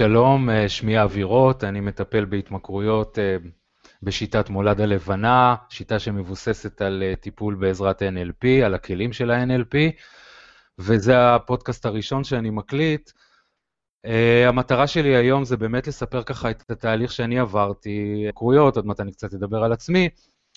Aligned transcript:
שלום, 0.00 0.50
אה, 0.50 0.68
שמי 0.68 1.02
אבירות, 1.02 1.64
אני 1.64 1.80
מטפל 1.80 2.24
בהתמכרויות 2.24 3.18
אה, 3.18 3.36
בשיטת 4.02 4.50
מולד 4.50 4.80
הלבנה, 4.80 5.54
שיטה 5.68 5.98
שמבוססת 5.98 6.82
על 6.82 7.02
אה, 7.02 7.16
טיפול 7.16 7.54
בעזרת 7.54 8.02
NLP, 8.02 8.46
על 8.64 8.74
הכלים 8.74 9.12
של 9.12 9.30
ה-NLP, 9.30 9.76
וזה 10.78 11.34
הפודקאסט 11.34 11.86
הראשון 11.86 12.24
שאני 12.24 12.50
מקליט. 12.50 13.10
המטרה 14.48 14.86
שלי 14.86 15.16
היום 15.16 15.44
זה 15.44 15.56
באמת 15.56 15.86
לספר 15.86 16.22
ככה 16.22 16.50
את 16.50 16.70
התהליך 16.70 17.12
שאני 17.12 17.38
עברתי, 17.38 18.24
התמכרויות, 18.28 18.76
עוד 18.76 18.86
מעט 18.86 19.00
אני 19.00 19.12
קצת 19.12 19.34
אדבר 19.34 19.64
על 19.64 19.72
עצמי, 19.72 20.08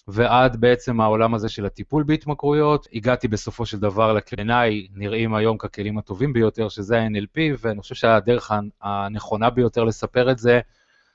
ועד 0.08 0.62
בעצם 0.62 1.02
העולם 1.02 1.34
הזה 1.34 1.50
של 1.50 1.66
הטיפול 1.66 2.04
בהתמכרויות. 2.04 2.88
הגעתי 2.94 3.28
בסופו 3.28 3.66
של 3.66 3.80
דבר 3.80 4.14
לכליניי, 4.14 4.88
נראים 4.94 5.34
היום 5.34 5.58
ככלים 5.58 5.98
הטובים 5.98 6.34
ביותר, 6.34 6.70
שזה 6.70 7.00
ה-NLP, 7.02 7.40
ואני 7.60 7.82
חושב 7.82 7.96
שהדרך 7.96 8.52
הנכונה 8.82 9.50
ביותר 9.50 9.84
לספר 9.84 10.32
את 10.32 10.38
זה, 10.38 10.60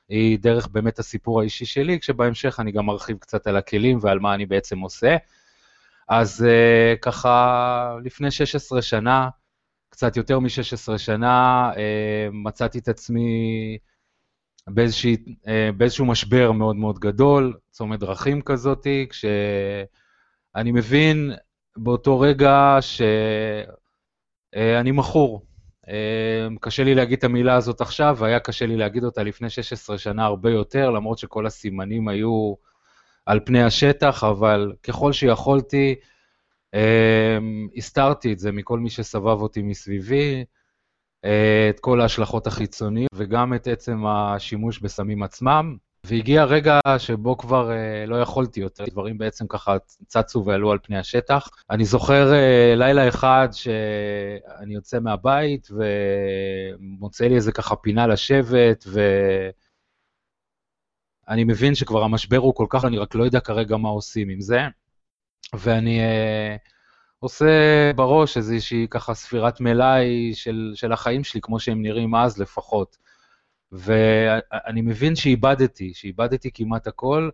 היא 0.08 0.38
דרך 0.38 0.68
באמת 0.68 0.98
הסיפור 0.98 1.40
האישי 1.40 1.64
שלי, 1.64 2.00
כשבהמשך 2.00 2.60
אני 2.60 2.72
גם 2.72 2.90
ארחיב 2.90 3.18
קצת 3.18 3.46
על 3.46 3.56
הכלים 3.56 3.98
ועל 4.00 4.18
מה 4.18 4.34
אני 4.34 4.46
בעצם 4.46 4.78
עושה. 4.78 5.16
אז 6.08 6.46
uh, 6.46 6.98
ככה, 6.98 7.96
לפני 8.04 8.30
16 8.30 8.82
שנה, 8.82 9.28
קצת 9.90 10.16
יותר 10.16 10.38
מ-16 10.38 10.98
שנה, 10.98 11.70
uh, 11.74 11.78
מצאתי 12.32 12.78
את 12.78 12.88
עצמי 12.88 13.78
באיזשה, 14.68 15.08
אה, 15.48 15.70
באיזשהו 15.76 16.06
משבר 16.06 16.52
מאוד 16.52 16.76
מאוד 16.76 16.98
גדול, 16.98 17.56
צומת 17.70 18.00
דרכים 18.00 18.42
כזאתי, 18.42 19.06
כשאני 19.10 20.72
מבין 20.72 21.32
באותו 21.76 22.20
רגע 22.20 22.76
שאני 22.80 23.70
מכור. 24.90 25.42
אה, 25.88 26.48
קשה 26.60 26.84
לי 26.84 26.94
להגיד 26.94 27.18
את 27.18 27.24
המילה 27.24 27.54
הזאת 27.54 27.80
עכשיו, 27.80 28.16
והיה 28.18 28.40
קשה 28.40 28.66
לי 28.66 28.76
להגיד 28.76 29.04
אותה 29.04 29.22
לפני 29.22 29.50
16 29.50 29.98
שנה 29.98 30.24
הרבה 30.24 30.50
יותר, 30.50 30.90
למרות 30.90 31.18
שכל 31.18 31.46
הסימנים 31.46 32.08
היו 32.08 32.54
על 33.26 33.40
פני 33.44 33.62
השטח, 33.62 34.24
אבל 34.24 34.72
ככל 34.82 35.12
שיכולתי, 35.12 35.94
אה, 36.74 37.38
הסתרתי 37.76 38.32
את 38.32 38.38
זה 38.38 38.52
מכל 38.52 38.78
מי 38.78 38.90
שסבב 38.90 39.42
אותי 39.42 39.62
מסביבי. 39.62 40.44
את 41.70 41.80
כל 41.80 42.00
ההשלכות 42.00 42.46
החיצוניות 42.46 43.10
וגם 43.14 43.54
את 43.54 43.66
עצם 43.66 44.06
השימוש 44.06 44.78
בסמים 44.78 45.22
עצמם. 45.22 45.76
והגיע 46.04 46.44
רגע 46.44 46.80
שבו 46.98 47.38
כבר 47.38 47.70
אה, 47.70 48.06
לא 48.06 48.16
יכולתי 48.16 48.60
יותר, 48.60 48.84
דברים 48.90 49.18
בעצם 49.18 49.46
ככה 49.46 49.76
צצו 50.06 50.44
ועלו 50.44 50.72
על 50.72 50.78
פני 50.82 50.98
השטח. 50.98 51.48
אני 51.70 51.84
זוכר 51.84 52.32
אה, 52.32 52.74
לילה 52.76 53.08
אחד 53.08 53.48
שאני 53.52 54.74
יוצא 54.74 55.00
מהבית 55.00 55.68
ומוצא 55.70 57.24
לי 57.24 57.34
איזה 57.34 57.52
ככה 57.52 57.76
פינה 57.76 58.06
לשבת, 58.06 58.84
ואני 61.26 61.44
מבין 61.44 61.74
שכבר 61.74 62.02
המשבר 62.02 62.36
הוא 62.36 62.54
כל 62.54 62.66
כך, 62.68 62.84
אני 62.84 62.98
רק 62.98 63.14
לא 63.14 63.24
יודע 63.24 63.40
כרגע 63.40 63.76
מה 63.76 63.88
עושים 63.88 64.28
עם 64.28 64.40
זה. 64.40 64.60
ואני... 65.54 66.00
אה, 66.00 66.56
עושה 67.20 67.46
בראש 67.96 68.36
איזושהי 68.36 68.86
ככה 68.90 69.14
ספירת 69.14 69.60
מלאי 69.60 70.34
של, 70.34 70.72
של 70.74 70.92
החיים 70.92 71.24
שלי, 71.24 71.40
כמו 71.40 71.60
שהם 71.60 71.82
נראים 71.82 72.14
אז 72.14 72.38
לפחות. 72.38 72.96
ואני 73.72 74.80
מבין 74.80 75.16
שאיבדתי, 75.16 75.94
שאיבדתי 75.94 76.50
כמעט 76.54 76.86
הכל. 76.86 77.30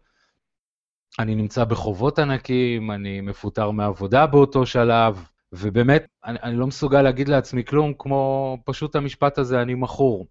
אני 1.19 1.34
נמצא 1.34 1.65
בחובות 1.65 2.19
ענקים, 2.19 2.91
אני 2.91 3.21
מפוטר 3.21 3.71
מעבודה 3.71 4.27
באותו 4.27 4.67
שלב, 4.67 5.28
ובאמת, 5.53 6.06
אני, 6.25 6.39
אני 6.43 6.56
לא 6.56 6.67
מסוגל 6.67 7.03
להגיד 7.03 7.28
לעצמי 7.28 7.65
כלום 7.65 7.93
כמו 7.99 8.59
פשוט 8.65 8.97
המשפט 8.97 9.39
הזה, 9.39 9.62
אני 9.62 9.75
מכור. 9.75 10.27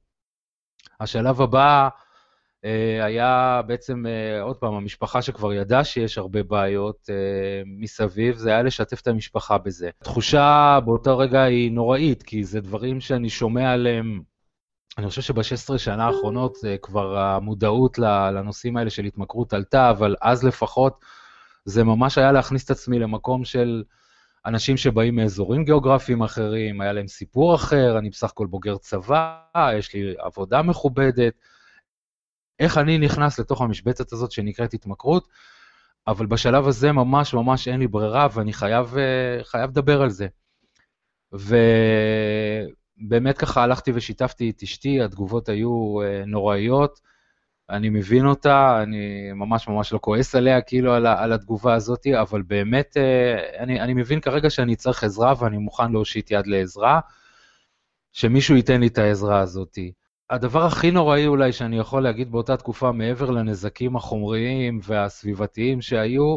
השלב 1.00 1.42
הבא 1.42 1.90
היה 3.02 3.62
בעצם, 3.68 4.06
אה, 4.08 4.42
עוד 4.42 4.56
פעם, 4.56 4.74
המשפחה 4.74 5.22
שכבר 5.22 5.54
ידעה 5.54 5.84
שיש 5.84 6.18
הרבה 6.18 6.44
בעיות 6.44 7.10
אה, 7.10 7.16
מסביב, 7.66 8.36
זה 8.36 8.50
היה 8.50 8.64
לשתף 8.64 9.02
את 9.02 9.08
המשפחה 9.08 9.58
בזה. 9.58 9.90
התחושה 10.02 10.80
באותו 10.86 11.18
רגע 11.18 11.42
היא 11.44 11.72
נוראית, 11.72 12.24
כי 12.24 12.44
זה 12.44 12.62
דברים 12.62 13.02
שאני 13.02 13.30
שומע 13.30 13.72
עליהם, 13.72 14.22
אני 14.98 15.10
חושב 15.10 15.22
שב-16 15.22 15.78
שנה 15.78 16.06
האחרונות 16.06 16.58
כבר 16.82 17.18
המודעות 17.18 18.00
לנושאים 18.00 18.78
האלה 18.78 18.90
של 18.90 19.06
התמכרות 19.06 19.54
עלתה, 19.54 19.90
אבל 19.90 20.16
אז 20.22 20.44
לפחות 20.44 21.00
זה 21.66 21.84
ממש 21.84 22.18
היה 22.18 22.32
להכניס 22.32 22.66
את 22.66 22.72
עצמי 22.72 23.00
למקום 23.00 23.46
של 23.46 23.84
אנשים 24.46 24.78
שבאים 24.78 25.16
מאזורים 25.16 25.64
גיאוגרפיים 25.64 26.24
אחרים, 26.24 26.82
היה 26.82 26.94
להם 26.94 27.08
סיפור 27.08 27.56
אחר, 27.56 27.98
אני 27.98 28.10
בסך 28.10 28.30
הכל 28.30 28.48
בוגר 28.48 28.78
צבא, 28.78 29.38
יש 29.78 29.94
לי 29.94 30.16
עבודה 30.20 30.62
מכובדת. 30.62 31.34
איך 32.60 32.78
אני 32.78 32.98
נכנס 32.98 33.40
לתוך 33.40 33.62
המשבצת 33.62 34.12
הזאת 34.12 34.32
שנקראת 34.32 34.74
התמכרות, 34.74 35.28
אבל 36.08 36.26
בשלב 36.26 36.68
הזה 36.68 36.92
ממש 36.92 37.34
ממש 37.34 37.68
אין 37.68 37.80
לי 37.80 37.88
ברירה 37.88 38.28
ואני 38.34 38.54
חייב, 38.54 38.98
אה, 38.98 39.44
חייב 39.44 39.70
לדבר 39.70 40.02
על 40.02 40.10
זה. 40.10 40.28
ובאמת 41.32 43.38
ככה 43.38 43.64
הלכתי 43.64 43.92
ושיתפתי 43.96 44.50
את 44.50 44.64
אשתי, 44.64 45.02
התגובות 45.02 45.50
היו 45.50 46.02
אה, 46.02 46.26
נוראיות, 46.26 47.00
אני 47.70 47.90
מבין 47.90 48.26
אותה, 48.26 48.84
אני 48.84 49.32
ממש 49.32 49.68
ממש 49.68 49.94
לא 49.94 50.00
כועס 50.02 50.36
עליה 50.36 50.62
כאילו 50.62 50.94
על, 50.94 51.08
על 51.08 51.34
התגובה 51.34 51.74
הזאת, 51.74 52.08
אבל 52.22 52.42
באמת 52.42 52.98
אה, 52.98 53.60
אני, 53.60 53.82
אני 53.82 53.94
מבין 53.94 54.22
כרגע 54.22 54.50
שאני 54.50 54.76
צריך 54.76 55.04
עזרה 55.04 55.34
ואני 55.40 55.58
מוכן 55.58 55.92
להושיט 55.92 56.32
יד 56.32 56.48
לעזרה, 56.48 57.00
שמישהו 58.12 58.56
ייתן 58.56 58.82
לי 58.82 58.88
את 58.88 58.98
העזרה 58.98 59.40
הזאתי. 59.40 59.92
הדבר 60.30 60.66
הכי 60.66 60.92
נוראי 60.92 61.28
אולי 61.28 61.52
שאני 61.52 61.78
יכול 61.78 62.04
להגיד 62.04 62.32
באותה 62.32 62.58
תקופה, 62.58 62.92
מעבר 62.92 63.30
לנזקים 63.30 63.96
החומריים 63.96 64.80
והסביבתיים 64.84 65.82
שהיו, 65.82 66.36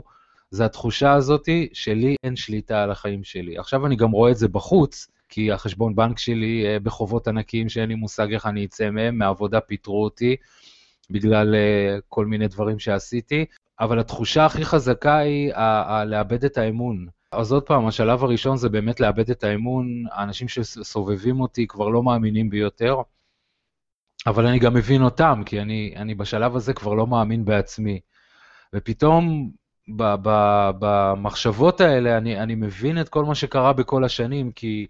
זה 0.50 0.64
התחושה 0.64 1.12
הזאתי 1.12 1.68
שלי 1.72 2.16
אין 2.24 2.36
שליטה 2.36 2.82
על 2.82 2.90
החיים 2.90 3.24
שלי. 3.24 3.58
עכשיו 3.58 3.86
אני 3.86 3.96
גם 3.96 4.10
רואה 4.10 4.30
את 4.30 4.36
זה 4.36 4.48
בחוץ, 4.48 5.08
כי 5.28 5.52
החשבון 5.52 5.96
בנק 5.96 6.18
שלי 6.18 6.66
אה, 6.66 6.78
בחובות 6.78 7.28
ענקיים 7.28 7.68
שאין 7.68 7.88
לי 7.88 7.94
מושג 7.94 8.32
איך 8.32 8.46
אני 8.46 8.64
אצא 8.64 8.90
מהם, 8.90 9.18
מהעבודה 9.18 9.60
פיטרו 9.60 10.04
אותי 10.04 10.36
בגלל 11.10 11.54
אה, 11.54 11.98
כל 12.08 12.26
מיני 12.26 12.48
דברים 12.48 12.78
שעשיתי, 12.78 13.44
אבל 13.80 13.98
התחושה 13.98 14.46
הכי 14.46 14.64
חזקה 14.64 15.16
היא 15.16 15.52
לאבד 16.06 16.44
את 16.44 16.58
האמון. 16.58 17.06
אז 17.32 17.52
עוד 17.52 17.62
פעם, 17.62 17.86
השלב 17.86 18.24
הראשון 18.24 18.56
זה 18.56 18.68
באמת 18.68 19.00
לאבד 19.00 19.30
את 19.30 19.44
האמון, 19.44 20.04
האנשים 20.12 20.48
שסובבים 20.48 21.40
אותי 21.40 21.66
כבר 21.66 21.88
לא 21.88 22.02
מאמינים 22.02 22.50
בי 22.50 22.58
יותר. 22.58 22.96
אבל 24.26 24.46
אני 24.46 24.58
גם 24.58 24.74
מבין 24.74 25.02
אותם, 25.02 25.42
כי 25.46 25.60
אני, 25.60 25.94
אני 25.96 26.14
בשלב 26.14 26.56
הזה 26.56 26.72
כבר 26.74 26.94
לא 26.94 27.06
מאמין 27.06 27.44
בעצמי. 27.44 28.00
ופתאום 28.74 29.50
ב, 29.96 30.14
ב, 30.22 30.30
במחשבות 30.78 31.80
האלה 31.80 32.16
אני, 32.16 32.40
אני 32.40 32.54
מבין 32.54 33.00
את 33.00 33.08
כל 33.08 33.24
מה 33.24 33.34
שקרה 33.34 33.72
בכל 33.72 34.04
השנים, 34.04 34.52
כי 34.52 34.86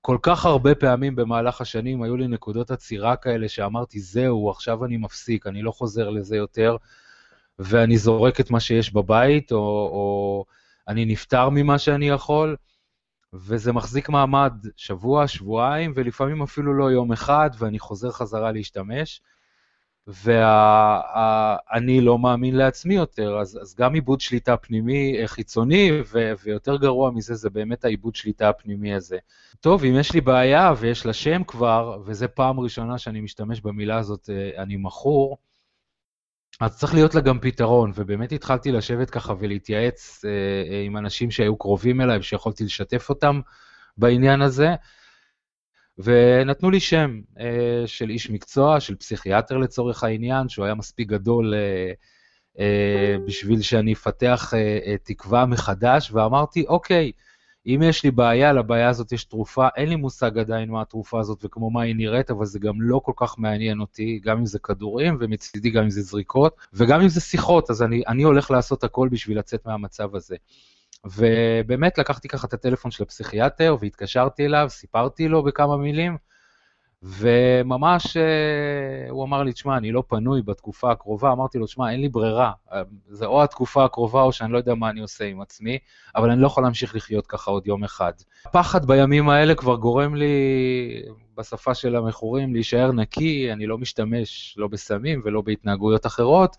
כל 0.00 0.18
כך 0.22 0.46
הרבה 0.46 0.74
פעמים 0.74 1.16
במהלך 1.16 1.60
השנים 1.60 2.02
היו 2.02 2.16
לי 2.16 2.28
נקודות 2.28 2.70
עצירה 2.70 3.16
כאלה 3.16 3.48
שאמרתי, 3.48 4.00
זהו, 4.00 4.50
עכשיו 4.50 4.84
אני 4.84 4.96
מפסיק, 4.96 5.46
אני 5.46 5.62
לא 5.62 5.70
חוזר 5.70 6.10
לזה 6.10 6.36
יותר, 6.36 6.76
ואני 7.58 7.98
זורק 7.98 8.40
את 8.40 8.50
מה 8.50 8.60
שיש 8.60 8.92
בבית, 8.92 9.52
או, 9.52 9.58
או 9.92 10.44
אני 10.88 11.04
נפטר 11.04 11.48
ממה 11.50 11.78
שאני 11.78 12.08
יכול. 12.08 12.56
וזה 13.36 13.72
מחזיק 13.72 14.08
מעמד 14.08 14.52
שבוע, 14.76 15.28
שבועיים, 15.28 15.92
ולפעמים 15.96 16.42
אפילו 16.42 16.74
לא 16.74 16.90
יום 16.90 17.12
אחד, 17.12 17.50
ואני 17.58 17.78
חוזר 17.78 18.10
חזרה 18.10 18.52
להשתמש, 18.52 19.20
ואני 20.06 22.00
לא 22.00 22.18
מאמין 22.18 22.56
לעצמי 22.56 22.94
יותר, 22.94 23.38
אז, 23.40 23.58
אז 23.62 23.74
גם 23.74 23.94
עיבוד 23.94 24.20
שליטה 24.20 24.56
פנימי 24.56 25.18
אה, 25.20 25.28
חיצוני, 25.28 25.90
ו, 26.12 26.32
ויותר 26.44 26.76
גרוע 26.76 27.10
מזה, 27.10 27.34
זה 27.34 27.50
באמת 27.50 27.84
העיבוד 27.84 28.14
שליטה 28.14 28.48
הפנימי 28.48 28.94
הזה. 28.94 29.18
טוב, 29.60 29.84
אם 29.84 29.94
יש 30.00 30.12
לי 30.12 30.20
בעיה 30.20 30.72
ויש 30.78 31.06
לה 31.06 31.12
שם 31.12 31.44
כבר, 31.44 31.98
וזו 32.04 32.26
פעם 32.34 32.60
ראשונה 32.60 32.98
שאני 32.98 33.20
משתמש 33.20 33.60
במילה 33.60 33.98
הזאת, 33.98 34.30
אה, 34.32 34.62
אני 34.62 34.76
מכור, 34.76 35.38
אז 36.60 36.78
צריך 36.78 36.94
להיות 36.94 37.14
לה 37.14 37.20
גם 37.20 37.38
פתרון, 37.40 37.92
ובאמת 37.94 38.32
התחלתי 38.32 38.72
לשבת 38.72 39.10
ככה 39.10 39.34
ולהתייעץ 39.38 40.24
אה, 40.24 40.30
אה, 40.72 40.82
עם 40.82 40.96
אנשים 40.96 41.30
שהיו 41.30 41.56
קרובים 41.56 42.00
אליי 42.00 42.18
ושיכולתי 42.18 42.64
לשתף 42.64 43.08
אותם 43.08 43.40
בעניין 43.96 44.42
הזה, 44.42 44.68
ונתנו 45.98 46.70
לי 46.70 46.80
שם 46.80 47.20
אה, 47.40 47.82
של 47.86 48.10
איש 48.10 48.30
מקצוע, 48.30 48.80
של 48.80 48.94
פסיכיאטר 48.94 49.56
לצורך 49.56 50.04
העניין, 50.04 50.48
שהוא 50.48 50.64
היה 50.64 50.74
מספיק 50.74 51.08
גדול 51.08 51.54
אה, 51.54 51.92
אה, 52.58 53.16
בשביל 53.26 53.62
שאני 53.62 53.92
אפתח 53.92 54.54
אה, 54.54 54.78
אה, 54.86 54.96
תקווה 55.02 55.46
מחדש, 55.46 56.10
ואמרתי, 56.12 56.64
אוקיי, 56.68 57.12
אם 57.66 57.80
יש 57.84 58.04
לי 58.04 58.10
בעיה, 58.10 58.52
לבעיה 58.52 58.88
הזאת 58.88 59.12
יש 59.12 59.24
תרופה, 59.24 59.68
אין 59.76 59.88
לי 59.88 59.96
מושג 59.96 60.38
עדיין 60.38 60.70
מה 60.70 60.82
התרופה 60.82 61.20
הזאת 61.20 61.44
וכמו 61.44 61.70
מה 61.70 61.82
היא 61.82 61.96
נראית, 61.96 62.30
אבל 62.30 62.46
זה 62.46 62.58
גם 62.58 62.82
לא 62.82 62.98
כל 62.98 63.12
כך 63.16 63.38
מעניין 63.38 63.80
אותי, 63.80 64.20
גם 64.24 64.38
אם 64.38 64.46
זה 64.46 64.58
כדורים, 64.58 65.16
ומצידי 65.20 65.70
גם 65.70 65.82
אם 65.82 65.90
זה 65.90 66.02
זריקות, 66.02 66.56
וגם 66.72 67.00
אם 67.00 67.08
זה 67.08 67.20
שיחות, 67.20 67.70
אז 67.70 67.82
אני, 67.82 68.02
אני 68.08 68.22
הולך 68.22 68.50
לעשות 68.50 68.84
הכל 68.84 69.08
בשביל 69.08 69.38
לצאת 69.38 69.66
מהמצב 69.66 70.14
הזה. 70.14 70.36
ובאמת 71.04 71.98
לקחתי 71.98 72.28
ככה 72.28 72.46
את 72.46 72.52
הטלפון 72.52 72.90
של 72.90 73.02
הפסיכיאטר 73.02 73.76
והתקשרתי 73.80 74.46
אליו, 74.46 74.66
סיפרתי 74.70 75.28
לו 75.28 75.42
בכמה 75.42 75.76
מילים, 75.76 76.16
וממש 77.08 78.16
אה, 78.16 79.10
הוא 79.10 79.24
אמר 79.24 79.42
לי, 79.42 79.52
תשמע, 79.52 79.76
אני 79.76 79.92
לא 79.92 80.02
פנוי 80.08 80.42
בתקופה 80.42 80.92
הקרובה, 80.92 81.32
אמרתי 81.32 81.58
לו, 81.58 81.66
תשמע, 81.66 81.92
אין 81.92 82.00
לי 82.00 82.08
ברירה, 82.08 82.52
זה 83.08 83.26
או 83.26 83.42
התקופה 83.42 83.84
הקרובה 83.84 84.22
או 84.22 84.32
שאני 84.32 84.52
לא 84.52 84.58
יודע 84.58 84.74
מה 84.74 84.90
אני 84.90 85.00
עושה 85.00 85.24
עם 85.24 85.40
עצמי, 85.40 85.78
אבל 86.16 86.30
אני 86.30 86.40
לא 86.40 86.46
יכול 86.46 86.62
להמשיך 86.62 86.96
לחיות 86.96 87.26
ככה 87.26 87.50
עוד 87.50 87.66
יום 87.66 87.84
אחד. 87.84 88.12
הפחד 88.46 88.86
בימים 88.86 89.28
האלה 89.28 89.54
כבר 89.54 89.76
גורם 89.76 90.14
לי, 90.14 90.26
בשפה 91.36 91.74
של 91.74 91.96
המכורים, 91.96 92.54
להישאר 92.54 92.92
נקי, 92.92 93.52
אני 93.52 93.66
לא 93.66 93.78
משתמש 93.78 94.54
לא 94.58 94.68
בסמים 94.68 95.20
ולא 95.24 95.40
בהתנהגויות 95.40 96.06
אחרות, 96.06 96.56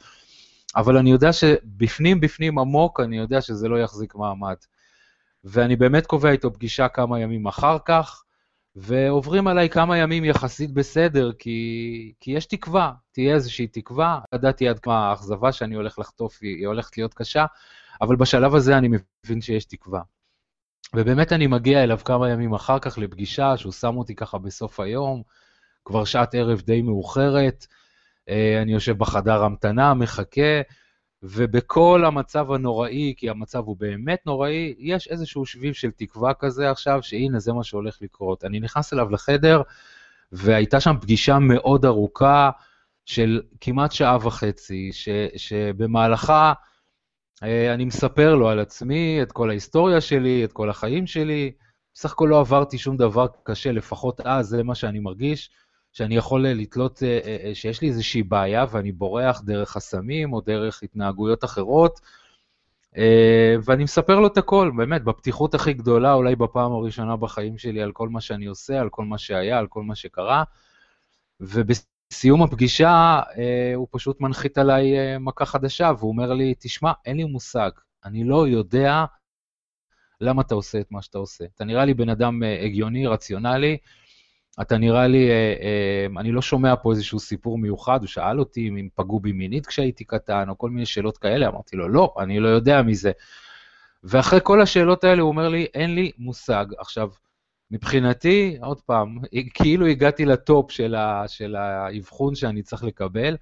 אבל 0.75 0.97
אני 0.97 1.11
יודע 1.11 1.33
שבפנים, 1.33 2.19
בפנים 2.19 2.59
עמוק, 2.59 2.99
אני 2.99 3.17
יודע 3.17 3.41
שזה 3.41 3.67
לא 3.67 3.79
יחזיק 3.79 4.15
מעמד. 4.15 4.55
ואני 5.43 5.75
באמת 5.75 6.05
קובע 6.05 6.31
איתו 6.31 6.53
פגישה 6.53 6.87
כמה 6.87 7.19
ימים 7.19 7.47
אחר 7.47 7.77
כך, 7.85 8.23
ועוברים 8.79 9.47
עליי 9.47 9.69
כמה 9.69 9.97
ימים 9.97 10.25
יחסית 10.25 10.71
בסדר, 10.71 11.31
כי, 11.39 12.13
כי 12.19 12.31
יש 12.31 12.45
תקווה, 12.45 12.91
תהיה 13.11 13.35
איזושהי 13.35 13.67
תקווה. 13.67 14.19
ידעתי 14.35 14.67
עד 14.67 14.79
כמה 14.79 15.09
האכזבה 15.09 15.51
שאני 15.51 15.75
הולך 15.75 15.99
לחטוף 15.99 16.39
היא, 16.41 16.55
היא 16.55 16.67
הולכת 16.67 16.97
להיות 16.97 17.13
קשה, 17.13 17.45
אבל 18.01 18.15
בשלב 18.15 18.55
הזה 18.55 18.77
אני 18.77 18.87
מבין 18.87 19.41
שיש 19.41 19.65
תקווה. 19.65 20.01
ובאמת 20.95 21.33
אני 21.33 21.47
מגיע 21.47 21.83
אליו 21.83 21.99
כמה 22.05 22.29
ימים 22.29 22.53
אחר 22.53 22.79
כך 22.79 22.97
לפגישה, 22.97 23.57
שהוא 23.57 23.71
שם 23.71 23.97
אותי 23.97 24.15
ככה 24.15 24.37
בסוף 24.37 24.79
היום, 24.79 25.21
כבר 25.85 26.05
שעת 26.05 26.35
ערב 26.35 26.61
די 26.61 26.81
מאוחרת, 26.81 27.67
אה, 28.29 28.61
אני 28.61 28.73
יושב 28.73 28.97
בחדר 28.97 29.43
המתנה, 29.43 29.93
מחכה, 29.93 30.61
ובכל 31.23 32.03
המצב 32.05 32.51
הנוראי, 32.51 33.13
כי 33.17 33.29
המצב 33.29 33.63
הוא 33.65 33.77
באמת 33.79 34.19
נוראי, 34.25 34.75
יש 34.79 35.07
איזשהו 35.07 35.45
שביב 35.45 35.73
של 35.73 35.91
תקווה 35.91 36.33
כזה 36.33 36.71
עכשיו, 36.71 37.03
שהנה 37.03 37.39
זה 37.39 37.53
מה 37.53 37.63
שהולך 37.63 37.97
לקרות. 38.01 38.45
אני 38.45 38.59
נכנס 38.59 38.93
אליו 38.93 39.09
לחדר, 39.09 39.61
והייתה 40.31 40.79
שם 40.79 40.95
פגישה 41.01 41.39
מאוד 41.39 41.85
ארוכה 41.85 42.49
של 43.05 43.41
כמעט 43.61 43.91
שעה 43.91 44.17
וחצי, 44.21 44.89
ש, 44.93 45.09
שבמהלכה 45.35 46.53
אה, 47.43 47.73
אני 47.73 47.85
מספר 47.85 48.35
לו 48.35 48.49
על 48.49 48.59
עצמי, 48.59 49.21
את 49.21 49.31
כל 49.31 49.49
ההיסטוריה 49.49 50.01
שלי, 50.01 50.43
את 50.43 50.53
כל 50.53 50.69
החיים 50.69 51.07
שלי. 51.07 51.51
בסך 51.93 52.11
הכל 52.11 52.27
לא 52.29 52.39
עברתי 52.39 52.77
שום 52.77 52.97
דבר 52.97 53.27
קשה, 53.43 53.71
לפחות 53.71 54.21
אז, 54.21 54.47
זה 54.47 54.63
מה 54.63 54.75
שאני 54.75 54.99
מרגיש. 54.99 55.49
שאני 55.97 56.15
יכול 56.15 56.47
לתלות, 56.47 57.03
אה, 57.03 57.19
אה, 57.25 57.37
אה, 57.43 57.55
שיש 57.55 57.81
לי 57.81 57.87
איזושהי 57.87 58.23
בעיה 58.23 58.65
ואני 58.71 58.91
בורח 58.91 59.41
דרך 59.41 59.77
הסמים 59.77 60.33
או 60.33 60.41
דרך 60.41 60.83
התנהגויות 60.83 61.43
אחרות, 61.43 62.01
ואני 63.63 63.83
מספר 63.83 64.19
לו 64.19 64.27
את 64.27 64.37
הכל, 64.37 64.71
באמת, 64.77 65.03
בפתיחות 65.03 65.55
הכי 65.55 65.73
גדולה, 65.73 66.13
אולי 66.13 66.35
בפעם 66.35 66.71
הראשונה 66.71 67.15
בחיים 67.15 67.57
שלי, 67.57 67.81
על 67.81 67.91
כל 67.91 68.09
מה 68.09 68.21
שאני 68.21 68.45
עושה, 68.45 68.81
על 68.81 68.89
כל 68.89 69.05
מה 69.05 69.17
שהיה, 69.17 69.59
על 69.59 69.67
כל 69.67 69.83
מה 69.83 69.95
שקרה, 69.95 70.43
ובסיום 71.39 72.43
הפגישה 72.43 73.21
הוא 73.75 73.87
פשוט 73.91 74.21
מנחית 74.21 74.57
עליי 74.57 75.17
מכה 75.19 75.45
חדשה, 75.45 75.91
והוא 75.97 76.11
אומר 76.11 76.33
לי, 76.33 76.53
תשמע, 76.59 76.91
אין 77.05 77.17
לי 77.17 77.23
מושג, 77.23 77.71
אני 78.05 78.23
לא 78.23 78.47
יודע 78.47 79.05
למה 80.21 80.41
אתה 80.41 80.55
עושה 80.55 80.79
את 80.79 80.91
מה 80.91 81.01
שאתה 81.01 81.17
עושה. 81.17 81.45
אתה 81.55 81.65
נראה 81.65 81.85
לי 81.85 81.93
בן 81.93 82.09
אדם 82.09 82.43
הגיוני, 82.63 83.07
רציונלי, 83.07 83.77
אתה 84.61 84.77
נראה 84.77 85.07
לי, 85.07 85.29
אה, 85.29 85.53
אה, 85.61 86.19
אני 86.21 86.31
לא 86.31 86.41
שומע 86.41 86.75
פה 86.75 86.91
איזשהו 86.91 87.19
סיפור 87.19 87.57
מיוחד, 87.57 87.99
הוא 87.99 88.07
שאל 88.07 88.39
אותי 88.39 88.69
אם 88.69 88.87
פגעו 88.95 89.19
בי 89.19 89.31
מינית 89.31 89.65
כשהייתי 89.65 90.03
קטן, 90.03 90.49
או 90.49 90.57
כל 90.57 90.69
מיני 90.69 90.85
שאלות 90.85 91.17
כאלה, 91.17 91.47
אמרתי 91.47 91.75
לו, 91.75 91.89
לא, 91.89 92.15
אני 92.19 92.39
לא 92.39 92.47
יודע 92.47 92.81
מזה. 92.81 93.11
ואחרי 94.03 94.39
כל 94.43 94.61
השאלות 94.61 95.03
האלה 95.03 95.21
הוא 95.21 95.29
אומר 95.29 95.49
לי, 95.49 95.67
אין 95.73 95.95
לי 95.95 96.11
מושג. 96.17 96.65
עכשיו, 96.77 97.09
מבחינתי, 97.71 98.57
עוד 98.61 98.81
פעם, 98.81 99.17
כאילו 99.53 99.85
הגעתי 99.85 100.25
לטופ 100.25 100.71
של, 100.71 100.95
ה, 100.95 101.23
של 101.27 101.55
האבחון 101.55 102.35
שאני 102.35 102.63
צריך 102.63 102.83
לקבל, 102.83 103.37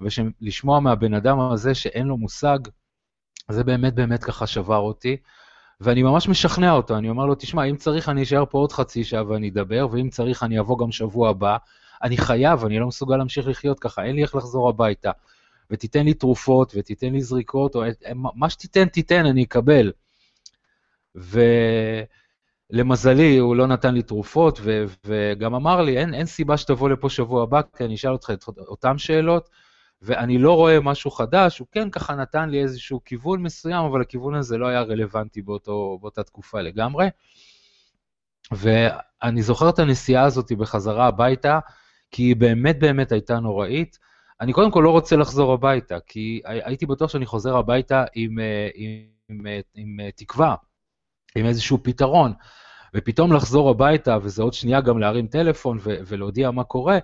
ולשמוע 0.00 0.80
מהבן 0.80 1.14
אדם 1.14 1.40
הזה 1.40 1.74
שאין 1.74 2.06
לו 2.06 2.16
מושג, 2.16 2.58
זה 3.48 3.64
באמת 3.64 3.94
באמת 3.94 4.24
ככה 4.24 4.46
שבר 4.46 4.76
אותי. 4.78 5.16
ואני 5.80 6.02
ממש 6.02 6.28
משכנע 6.28 6.72
אותו, 6.72 6.96
אני 6.96 7.08
אומר 7.08 7.26
לו, 7.26 7.34
תשמע, 7.34 7.64
אם 7.64 7.76
צריך 7.76 8.08
אני 8.08 8.22
אשאר 8.22 8.44
פה 8.50 8.58
עוד 8.58 8.72
חצי 8.72 9.04
שעה 9.04 9.28
ואני 9.28 9.48
אדבר, 9.48 9.86
ואם 9.90 10.08
צריך 10.08 10.42
אני 10.42 10.60
אבוא 10.60 10.78
גם 10.78 10.92
שבוע 10.92 11.30
הבא. 11.30 11.56
אני 12.02 12.16
חייב, 12.16 12.64
אני 12.64 12.78
לא 12.78 12.86
מסוגל 12.86 13.16
להמשיך 13.16 13.48
לחיות 13.48 13.80
ככה, 13.80 14.04
אין 14.04 14.16
לי 14.16 14.22
איך 14.22 14.34
לחזור 14.34 14.68
הביתה. 14.68 15.10
ותיתן 15.70 16.04
לי 16.04 16.14
תרופות, 16.14 16.72
ותיתן 16.76 17.12
לי 17.12 17.20
זריקות, 17.20 17.74
או 17.74 17.82
מה 18.14 18.50
שתיתן, 18.50 18.88
תיתן, 18.88 19.26
אני 19.26 19.44
אקבל. 19.44 19.92
ולמזלי, 22.72 23.38
הוא 23.38 23.56
לא 23.56 23.66
נתן 23.66 23.94
לי 23.94 24.02
תרופות, 24.02 24.60
ו... 24.62 24.84
וגם 25.04 25.54
אמר 25.54 25.82
לי, 25.82 25.98
אין, 25.98 26.14
אין 26.14 26.26
סיבה 26.26 26.56
שתבוא 26.56 26.90
לפה 26.90 27.10
שבוע 27.10 27.42
הבא, 27.42 27.60
כי 27.76 27.84
אני 27.84 27.94
אשאל 27.94 28.12
אותך 28.12 28.30
את 28.30 28.44
אותן 28.58 28.98
שאלות, 28.98 29.50
ואני 30.02 30.38
לא 30.38 30.56
רואה 30.56 30.80
משהו 30.80 31.10
חדש, 31.10 31.58
הוא 31.58 31.68
כן 31.72 31.90
ככה 31.90 32.14
נתן 32.14 32.48
לי 32.48 32.62
איזשהו 32.62 33.04
כיוון 33.04 33.42
מסוים, 33.42 33.84
אבל 33.84 34.00
הכיוון 34.00 34.34
הזה 34.34 34.58
לא 34.58 34.66
היה 34.66 34.82
רלוונטי 34.82 35.42
באותו, 35.42 35.98
באותה 36.00 36.22
תקופה 36.22 36.60
לגמרי. 36.60 37.08
ואני 38.52 39.42
זוכר 39.42 39.68
את 39.68 39.78
הנסיעה 39.78 40.24
הזאת 40.24 40.52
בחזרה 40.52 41.06
הביתה, 41.06 41.58
כי 42.10 42.22
היא 42.22 42.36
באמת 42.36 42.78
באמת 42.78 43.12
הייתה 43.12 43.40
נוראית. 43.40 43.98
אני 44.40 44.52
קודם 44.52 44.70
כל 44.70 44.80
לא 44.84 44.90
רוצה 44.90 45.16
לחזור 45.16 45.52
הביתה, 45.52 46.00
כי 46.06 46.40
הייתי 46.44 46.86
בטוח 46.86 47.10
שאני 47.10 47.26
חוזר 47.26 47.56
הביתה 47.56 48.04
עם, 48.14 48.38
עם, 48.74 49.06
עם, 49.28 49.46
עם, 49.74 50.00
עם 50.00 50.10
תקווה, 50.10 50.54
עם 51.36 51.46
איזשהו 51.46 51.78
פתרון. 51.82 52.32
ופתאום 52.94 53.32
לחזור 53.32 53.70
הביתה, 53.70 54.18
וזה 54.22 54.42
עוד 54.42 54.52
שנייה 54.52 54.80
גם 54.80 54.98
להרים 54.98 55.26
טלפון 55.26 55.78
ולהודיע 55.82 56.50
מה 56.50 56.64
קורה, 56.64 56.98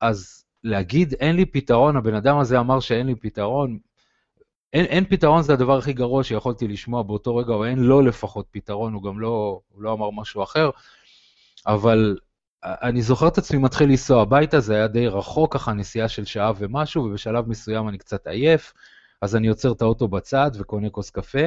אז 0.00 0.44
להגיד 0.64 1.14
אין 1.14 1.36
לי 1.36 1.46
פתרון, 1.46 1.96
הבן 1.96 2.14
אדם 2.14 2.38
הזה 2.38 2.60
אמר 2.60 2.80
שאין 2.80 3.06
לי 3.06 3.14
פתרון, 3.14 3.78
אין, 4.72 4.84
אין 4.84 5.04
פתרון 5.04 5.42
זה 5.42 5.52
הדבר 5.52 5.78
הכי 5.78 5.92
גרוע 5.92 6.24
שיכולתי 6.24 6.68
לשמוע 6.68 7.02
באותו 7.02 7.36
רגע, 7.36 7.52
או 7.52 7.64
אין 7.64 7.78
לו 7.78 8.00
לפחות 8.00 8.46
פתרון, 8.50 8.92
הוא 8.94 9.02
גם 9.02 9.20
לא, 9.20 9.60
הוא 9.68 9.82
לא 9.82 9.92
אמר 9.92 10.10
משהו 10.10 10.42
אחר, 10.42 10.70
אבל 11.66 12.16
אני 12.64 13.02
זוכר 13.02 13.28
את 13.28 13.38
עצמי 13.38 13.58
מתחיל 13.58 13.88
לנסוע 13.88 14.22
הביתה, 14.22 14.60
זה 14.60 14.74
היה 14.74 14.88
די 14.88 15.08
רחוק, 15.08 15.54
ככה 15.54 15.72
נסיעה 15.72 16.08
של 16.08 16.24
שעה 16.24 16.52
ומשהו, 16.58 17.04
ובשלב 17.04 17.48
מסוים 17.48 17.88
אני 17.88 17.98
קצת 17.98 18.26
עייף, 18.26 18.72
אז 19.22 19.36
אני 19.36 19.48
עוצר 19.48 19.72
את 19.72 19.82
האוטו 19.82 20.08
בצד 20.08 20.50
וקונה 20.58 20.90
כוס 20.90 21.10
קפה, 21.10 21.46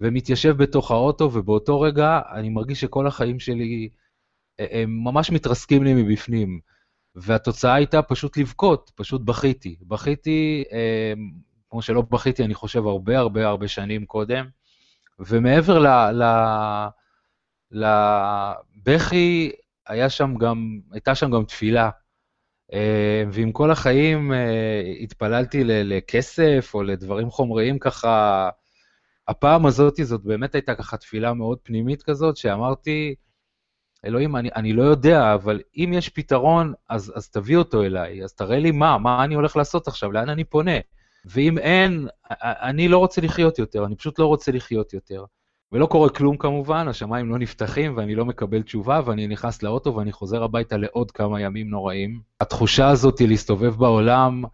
ומתיישב 0.00 0.56
בתוך 0.56 0.90
האוטו, 0.90 1.30
ובאותו 1.32 1.80
רגע 1.80 2.20
אני 2.32 2.48
מרגיש 2.48 2.80
שכל 2.80 3.06
החיים 3.06 3.40
שלי 3.40 3.88
הם 4.58 5.04
ממש 5.04 5.30
מתרסקים 5.30 5.84
לי 5.84 5.94
מבפנים. 5.94 6.60
והתוצאה 7.16 7.74
הייתה 7.74 8.02
פשוט 8.02 8.36
לבכות, 8.36 8.90
פשוט 8.94 9.20
בכיתי. 9.20 9.76
בכיתי, 9.82 10.64
אה, 10.72 11.12
כמו 11.70 11.82
שלא 11.82 12.02
בכיתי, 12.02 12.44
אני 12.44 12.54
חושב, 12.54 12.86
הרבה 12.86 13.18
הרבה 13.18 13.46
הרבה 13.46 13.68
שנים 13.68 14.06
קודם, 14.06 14.46
ומעבר 15.18 15.78
ל... 15.78 15.86
ל 16.12 16.24
לבכי, 17.74 19.52
היה 19.86 20.10
שם 20.10 20.34
גם, 20.34 20.80
הייתה 20.92 21.14
שם 21.14 21.30
גם 21.30 21.44
תפילה. 21.44 21.90
אה, 22.72 23.24
ועם 23.32 23.52
כל 23.52 23.70
החיים 23.70 24.32
אה, 24.32 24.80
התפללתי 25.00 25.64
לכסף 25.64 26.70
או 26.74 26.82
לדברים 26.82 27.30
חומריים 27.30 27.78
ככה, 27.78 28.48
הפעם 29.28 29.66
הזאת, 29.66 29.94
זאת 30.02 30.24
באמת 30.24 30.54
הייתה 30.54 30.74
ככה 30.74 30.96
תפילה 30.96 31.34
מאוד 31.34 31.58
פנימית 31.62 32.02
כזאת, 32.02 32.36
שאמרתי, 32.36 33.14
אלוהים, 34.04 34.36
אני, 34.36 34.48
אני 34.56 34.72
לא 34.72 34.82
יודע, 34.82 35.34
אבל 35.34 35.60
אם 35.76 35.90
יש 35.94 36.08
פתרון, 36.08 36.72
אז, 36.88 37.12
אז 37.16 37.28
תביא 37.28 37.56
אותו 37.56 37.82
אליי, 37.82 38.24
אז 38.24 38.34
תראה 38.34 38.58
לי 38.58 38.70
מה, 38.70 38.98
מה 38.98 39.24
אני 39.24 39.34
הולך 39.34 39.56
לעשות 39.56 39.88
עכשיו, 39.88 40.12
לאן 40.12 40.28
אני 40.28 40.44
פונה. 40.44 40.76
ואם 41.24 41.58
אין, 41.58 42.08
אני 42.42 42.88
לא 42.88 42.98
רוצה 42.98 43.20
לחיות 43.20 43.58
יותר, 43.58 43.84
אני 43.84 43.96
פשוט 43.96 44.18
לא 44.18 44.26
רוצה 44.26 44.52
לחיות 44.52 44.92
יותר. 44.92 45.24
ולא 45.72 45.86
קורה 45.86 46.08
כלום 46.08 46.36
כמובן, 46.36 46.88
השמיים 46.88 47.30
לא 47.30 47.38
נפתחים 47.38 47.96
ואני 47.96 48.14
לא 48.14 48.24
מקבל 48.24 48.62
תשובה, 48.62 49.00
ואני 49.04 49.26
נכנס 49.26 49.62
לאוטו 49.62 49.94
ואני 49.94 50.12
חוזר 50.12 50.42
הביתה 50.42 50.76
לעוד 50.76 51.10
כמה 51.10 51.40
ימים 51.40 51.70
נוראים. 51.70 52.20
התחושה 52.40 52.88
הזאת 52.88 53.20
להסתובב 53.20 53.74
בעולם, 53.74 54.44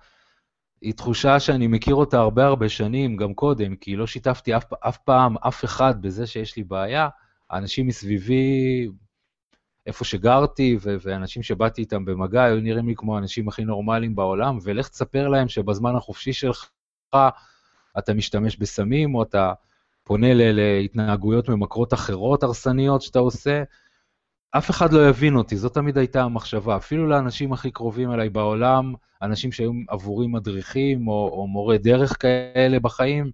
היא 0.83 0.95
תחושה 0.95 1.41
שאני 1.41 1.67
מכיר 1.67 1.95
אותה 1.95 2.19
הרבה 2.19 2.47
הרבה 2.47 2.69
שנים, 2.69 3.17
גם 3.17 3.35
קודם, 3.35 3.77
כי 3.77 3.97
לא 3.97 4.07
שיתפתי 4.07 4.57
אף, 4.57 4.73
אף 4.73 4.99
פעם 4.99 5.37
אף 5.39 5.65
אחד 5.65 6.03
בזה 6.03 6.27
שיש 6.27 6.57
לי 6.57 6.65
בעיה. 6.65 7.09
האנשים 7.51 7.87
מסביבי 7.87 8.89
איפה 9.87 10.05
שגרתי, 10.05 10.77
ו- 10.83 10.97
ואנשים 11.03 11.43
שבאתי 11.43 11.81
איתם 11.81 12.05
במגע 12.05 12.43
היו 12.43 12.61
נראים 12.61 12.89
לי 12.89 12.95
כמו 12.97 13.17
האנשים 13.17 13.49
הכי 13.49 13.65
נורמליים 13.65 14.15
בעולם, 14.15 14.59
ולך 14.63 14.89
תספר 14.89 15.29
להם 15.29 15.49
שבזמן 15.49 15.97
החופשי 15.97 16.33
שלך 16.33 16.69
אתה 17.99 18.15
משתמש 18.15 18.57
בסמים, 18.57 19.15
או 19.15 19.23
אתה 19.23 19.53
פונה 20.05 20.35
ל- 20.35 20.53
להתנהגויות 20.53 21.49
ממכרות 21.49 21.95
אחרות 21.95 22.43
הרסניות 22.43 23.03
שאתה 23.03 23.19
עושה, 23.19 23.63
אף 24.51 24.71
אחד 24.71 24.93
לא 24.93 25.09
יבין 25.09 25.37
אותי, 25.37 25.57
זאת 25.57 25.75
תמיד 25.75 25.99
הייתה 25.99 26.23
המחשבה. 26.23 26.77
אפילו 26.77 27.07
לאנשים 27.09 27.53
הכי 27.53 27.71
קרובים 27.71 28.13
אליי 28.13 28.29
בעולם, 28.29 28.95
אנשים 29.23 29.53
שהיו 29.53 29.73
עבורי 29.89 30.27
מדריכים 30.27 31.09
או, 31.09 31.31
או 31.33 31.47
מורי 31.47 31.79
דרך 31.79 32.23
כאלה 32.23 32.81
בחיים, 32.81 33.31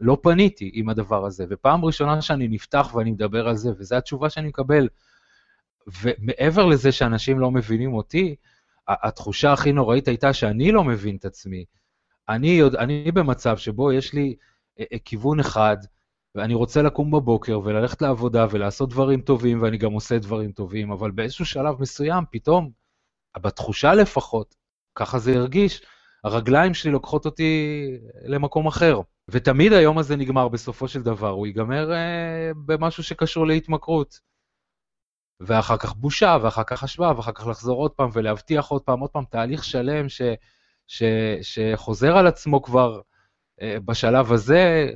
לא 0.00 0.18
פניתי 0.22 0.70
עם 0.74 0.88
הדבר 0.88 1.26
הזה. 1.26 1.44
ופעם 1.50 1.84
ראשונה 1.84 2.22
שאני 2.22 2.48
נפתח 2.48 2.94
ואני 2.94 3.10
מדבר 3.10 3.48
על 3.48 3.56
זה, 3.56 3.70
וזו 3.78 3.96
התשובה 3.96 4.30
שאני 4.30 4.48
מקבל 4.48 4.88
ומעבר 6.02 6.66
לזה 6.66 6.92
שאנשים 6.92 7.38
לא 7.38 7.50
מבינים 7.50 7.94
אותי, 7.94 8.36
התחושה 8.88 9.52
הכי 9.52 9.72
נוראית 9.72 10.08
הייתה 10.08 10.32
שאני 10.32 10.72
לא 10.72 10.84
מבין 10.84 11.16
את 11.16 11.24
עצמי. 11.24 11.64
אני, 12.28 12.48
יודע, 12.48 12.78
אני 12.78 13.12
במצב 13.12 13.56
שבו 13.56 13.92
יש 13.92 14.12
לי 14.12 14.36
אה, 14.80 14.84
אה, 14.92 14.98
כיוון 14.98 15.40
אחד, 15.40 15.76
ואני 16.34 16.54
רוצה 16.54 16.82
לקום 16.82 17.10
בבוקר 17.10 17.60
וללכת 17.64 18.02
לעבודה 18.02 18.46
ולעשות 18.50 18.88
דברים 18.88 19.20
טובים, 19.20 19.62
ואני 19.62 19.78
גם 19.78 19.92
עושה 19.92 20.18
דברים 20.18 20.52
טובים, 20.52 20.92
אבל 20.92 21.10
באיזשהו 21.10 21.44
שלב 21.44 21.80
מסוים, 21.80 22.24
פתאום, 22.30 22.70
בתחושה 23.38 23.94
לפחות, 23.94 24.54
ככה 24.94 25.18
זה 25.18 25.34
הרגיש, 25.34 25.82
הרגליים 26.24 26.74
שלי 26.74 26.90
לוקחות 26.90 27.26
אותי 27.26 27.82
למקום 28.24 28.66
אחר. 28.66 29.00
ותמיד 29.28 29.72
היום 29.72 29.98
הזה 29.98 30.16
נגמר 30.16 30.48
בסופו 30.48 30.88
של 30.88 31.02
דבר, 31.02 31.28
הוא 31.28 31.46
ייגמר 31.46 31.92
אה, 31.92 32.50
במשהו 32.66 33.02
שקשור 33.02 33.46
להתמכרות. 33.46 34.20
ואחר 35.40 35.76
כך 35.76 35.94
בושה, 35.94 36.36
ואחר 36.42 36.62
כך 36.62 36.82
השוואה, 36.82 37.16
ואחר 37.16 37.32
כך 37.32 37.46
לחזור 37.46 37.78
עוד 37.78 37.90
פעם 37.90 38.10
ולהבטיח 38.12 38.66
עוד 38.66 38.82
פעם, 38.82 39.00
עוד 39.00 39.10
פעם, 39.10 39.24
תהליך 39.30 39.64
שלם 39.64 40.08
ש, 40.08 40.22
ש, 40.86 41.02
שחוזר 41.42 42.16
על 42.16 42.26
עצמו 42.26 42.62
כבר 42.62 43.00
אה, 43.62 43.76
בשלב 43.84 44.32
הזה 44.32 44.90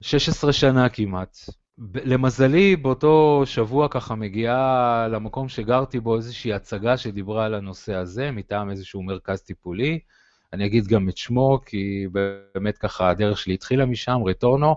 16 0.00 0.52
שנה 0.52 0.88
כמעט. 0.88 1.36
למזלי, 2.04 2.76
באותו 2.76 3.42
שבוע 3.44 3.88
ככה 3.88 4.14
מגיעה 4.14 5.08
למקום 5.10 5.48
שגרתי 5.48 6.00
בו 6.00 6.16
איזושהי 6.16 6.52
הצגה 6.52 6.96
שדיברה 6.96 7.44
על 7.44 7.54
הנושא 7.54 7.94
הזה, 7.94 8.30
מטעם 8.30 8.70
איזשהו 8.70 9.02
מרכז 9.02 9.42
טיפולי. 9.42 9.98
אני 10.52 10.66
אגיד 10.66 10.86
גם 10.86 11.08
את 11.08 11.16
שמו, 11.16 11.60
כי 11.66 12.06
באמת 12.54 12.78
ככה 12.78 13.10
הדרך 13.10 13.38
שלי 13.38 13.54
התחילה 13.54 13.86
משם, 13.86 14.18
רטורנו. 14.26 14.76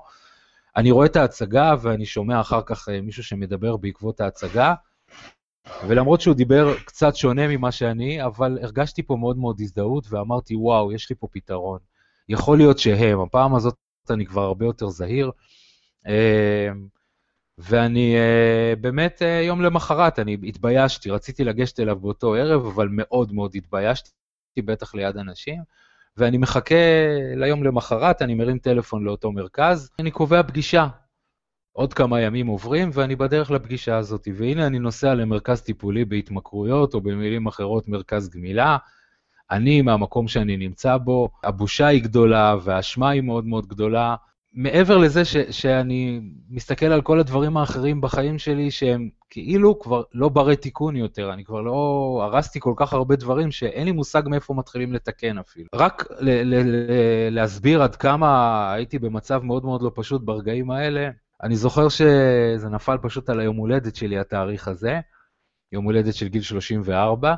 אני 0.76 0.92
רואה 0.92 1.06
את 1.06 1.16
ההצגה 1.16 1.76
ואני 1.82 2.06
שומע 2.06 2.42
אחר 2.42 2.62
כך 2.66 2.90
אה, 2.90 3.02
מישהו 3.02 3.24
שמדבר 3.24 3.78
בעקבות 3.78 4.22
ההצגה, 4.22 4.74
ולמרות 5.88 6.22
שהוא 6.22 6.36
דיבר 6.36 6.78
קצת 6.86 7.16
שונה 7.16 7.48
ממה 7.48 7.72
שאני, 7.72 8.26
אבל 8.26 8.58
הרגשתי 8.62 9.04
פה 9.04 9.16
מאוד 9.16 9.38
מאוד 9.38 9.62
הזדהות 9.62 10.06
ואמרתי, 10.10 10.56
וואו, 10.56 10.92
יש 10.92 11.10
לי 11.10 11.16
פה 11.20 11.28
פתרון. 11.32 11.80
יכול 12.30 12.58
להיות 12.58 12.80
שהם, 12.80 13.20
הפעם 13.22 13.56
הזאת 13.56 13.76
אני 14.10 14.26
כבר 14.26 14.42
הרבה 14.42 14.66
יותר 14.66 14.90
זהיר. 14.90 15.32
אה, 16.08 16.70
ואני 17.58 18.16
אה, 18.16 18.74
באמת, 18.82 19.22
יום 19.44 19.62
למחרת, 19.62 20.20
אני 20.20 20.38
התביישתי, 20.44 21.10
רציתי 21.10 21.44
לגשת 21.44 21.80
אליו 21.80 22.00
באותו 22.00 22.34
ערב, 22.34 22.66
אבל 22.66 22.88
מאוד 22.92 23.34
מאוד 23.34 23.52
התביישתי. 23.56 24.10
בטח 24.58 24.96
ליד 24.96 25.18
אנשים, 25.18 25.62
ואני 26.18 26.38
מחכה 26.38 26.76
ליום 27.36 27.64
למחרת, 27.64 28.22
אני 28.22 28.34
מרים 28.34 28.60
טלפון 28.60 29.04
לאותו 29.04 29.32
מרכז, 29.32 29.90
אני 30.00 30.12
קובע 30.12 30.44
פגישה. 30.44 30.88
עוד 31.76 31.94
כמה 31.94 32.22
ימים 32.22 32.48
עוברים 32.48 32.90
ואני 32.94 33.16
בדרך 33.16 33.52
לפגישה 33.52 33.98
הזאת, 33.98 34.28
והנה 34.36 34.68
אני 34.68 34.80
נוסע 34.80 35.14
למרכז 35.14 35.62
טיפולי 35.62 36.06
בהתמכרויות, 36.06 36.94
או 36.94 37.02
במילים 37.02 37.48
אחרות 37.48 37.88
מרכז 37.88 38.30
גמילה. 38.30 38.78
אני, 39.52 39.82
מהמקום 39.82 40.28
שאני 40.28 40.58
נמצא 40.58 40.98
בו, 40.98 41.30
הבושה 41.44 41.88
היא 41.88 42.04
גדולה 42.04 42.56
והאשמה 42.64 43.10
היא 43.10 43.22
מאוד 43.22 43.46
מאוד 43.46 43.68
גדולה, 43.68 44.16
מעבר 44.54 44.98
לזה 44.98 45.26
ש, 45.26 45.38
שאני 45.38 46.22
מסתכל 46.50 46.86
על 46.86 47.02
כל 47.02 47.20
הדברים 47.20 47.58
האחרים 47.58 48.02
בחיים 48.02 48.40
שלי 48.40 48.72
שהם 48.72 49.10
כאילו 49.30 49.80
כבר 49.80 50.04
לא 50.14 50.30
ברי 50.30 50.56
תיקון 50.56 50.96
יותר, 50.96 51.34
אני 51.34 51.44
כבר 51.44 51.62
לא 51.62 52.20
הרסתי 52.24 52.60
כל 52.60 52.74
כך 52.76 52.94
הרבה 52.94 53.16
דברים 53.16 53.52
שאין 53.52 53.86
לי 53.86 53.92
מושג 53.92 54.22
מאיפה 54.26 54.54
מתחילים 54.54 54.94
לתקן 54.94 55.38
אפילו. 55.38 55.68
רק 55.76 56.06
ל- 56.20 56.30
ל- 56.30 56.64
ל- 56.66 57.36
להסביר 57.36 57.84
עד 57.84 57.96
כמה 57.96 58.72
הייתי 58.74 59.00
במצב 59.00 59.44
מאוד 59.44 59.66
מאוד 59.66 59.82
לא 59.82 59.92
פשוט 59.96 60.22
ברגעים 60.22 60.72
האלה, 60.72 61.10
אני 61.46 61.56
זוכר 61.56 61.90
שזה 61.90 62.70
נפל 62.72 62.98
פשוט 63.02 63.30
על 63.30 63.40
היום 63.40 63.56
הולדת 63.56 63.96
שלי, 63.96 64.20
התאריך 64.20 64.68
הזה, 64.68 65.00
יום 65.72 65.86
הולדת 65.86 66.14
של 66.14 66.28
גיל 66.28 66.42
34, 66.42 67.36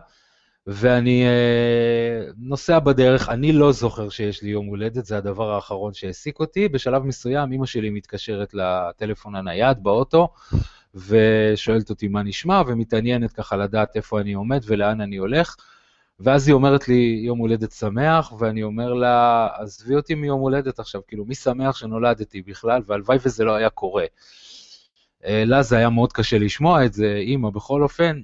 ואני 0.68 1.26
אה, 1.26 2.32
נוסע 2.38 2.80
בדרך, 2.80 3.30
אני 3.30 3.52
לא 3.52 3.72
זוכר 3.72 4.10
שיש 4.10 4.44
לי 4.44 4.50
יום 4.50 4.66
הולדת, 4.66 5.06
זה 5.06 5.18
הדבר 5.18 5.52
האחרון 5.52 5.94
שהעסיק 5.94 6.40
אותי. 6.40 6.68
בשלב 6.68 7.04
מסוים 7.04 7.52
אמא 7.54 7.66
שלי 7.66 7.90
מתקשרת 7.90 8.54
לטלפון 8.54 9.36
הנייד 9.36 9.84
באוטו, 9.84 10.30
ושואלת 10.96 11.90
אותי 11.90 12.08
מה 12.08 12.24
נשמע, 12.24 12.62
ומתעניינת 12.68 13.32
ככה 13.32 13.58
לדעת 13.58 13.96
איפה 13.96 14.22
אני 14.22 14.34
עומד 14.34 14.62
ולאן 14.66 15.02
אני 15.02 15.18
הולך. 15.18 15.56
ואז 16.20 16.48
היא 16.48 16.54
אומרת 16.54 16.88
לי, 16.88 17.22
יום 17.26 17.40
הולדת 17.40 17.72
שמח, 17.72 18.34
ואני 18.40 18.64
אומר 18.64 18.94
לה, 18.94 19.48
עזבי 19.58 19.96
אותי 19.96 20.16
מיום 20.16 20.40
הולדת 20.40 20.80
עכשיו, 20.80 21.02
כאילו, 21.08 21.26
מי 21.26 21.36
שמח 21.36 21.76
שנולדתי 21.76 22.42
בכלל, 22.42 22.82
והלוואי 22.86 23.18
וזה 23.26 23.44
לא 23.44 23.56
היה 23.56 23.70
קורה. 23.70 24.06
אה, 25.26 25.44
לה 25.46 25.64
זה 25.64 25.78
היה 25.78 25.90
מאוד 25.90 26.14
קשה 26.14 26.38
לשמוע 26.38 26.86
את 26.86 26.94
זה, 26.94 27.16
אימא, 27.16 27.50
בכל 27.50 27.84
אופן, 27.84 28.22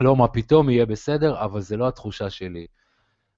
לא, 0.00 0.16
מה 0.16 0.28
פתאום, 0.28 0.70
יהיה 0.70 0.86
בסדר, 0.86 1.44
אבל 1.44 1.60
זה 1.60 1.76
לא 1.76 1.88
התחושה 1.88 2.30
שלי. 2.30 2.66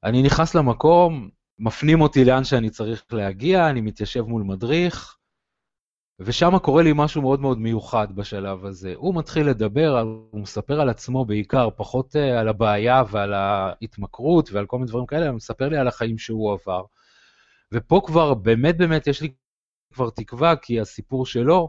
אני 0.05 0.23
נכנס 0.23 0.55
למקום, 0.55 1.31
מפנים 1.59 2.01
אותי 2.01 2.25
לאן 2.25 2.45
שאני 2.45 2.71
צריך 2.71 3.05
להגיע, 3.13 3.71
אני 3.71 3.81
מתיישב 3.81 4.23
מול 4.23 4.43
מדריך, 4.43 5.17
ושם 6.25 6.59
קורה 6.59 6.83
לי 6.83 6.93
משהו 6.95 7.23
מאוד 7.23 7.41
מאוד 7.41 7.59
מיוחד 7.59 8.17
בשלב 8.17 8.65
הזה. 8.65 8.93
הוא 8.97 9.15
מתחיל 9.15 9.49
לדבר, 9.49 10.01
הוא 10.31 10.41
מספר 10.41 10.81
על 10.81 10.89
עצמו 10.89 11.25
בעיקר, 11.25 11.69
פחות 11.77 12.17
uh, 12.17 12.19
על 12.19 12.49
הבעיה 12.49 13.03
ועל 13.11 13.33
ההתמכרות 13.35 14.53
ועל 14.53 14.67
כל 14.67 14.79
מיני 14.79 14.89
דברים 14.89 15.07
כאלה, 15.07 15.29
הוא 15.29 15.37
מספר 15.37 15.69
לי 15.69 15.77
על 15.77 15.89
החיים 15.89 16.19
שהוא 16.19 16.53
עבר. 16.53 16.83
ופה 17.73 18.01
כבר, 18.07 18.35
באמת 18.35 18.77
באמת 18.77 19.07
יש 19.07 19.21
לי 19.21 19.33
כבר 19.95 20.11
תקווה, 20.11 20.57
כי 20.57 20.81
הסיפור 20.81 21.27
שלו, 21.27 21.69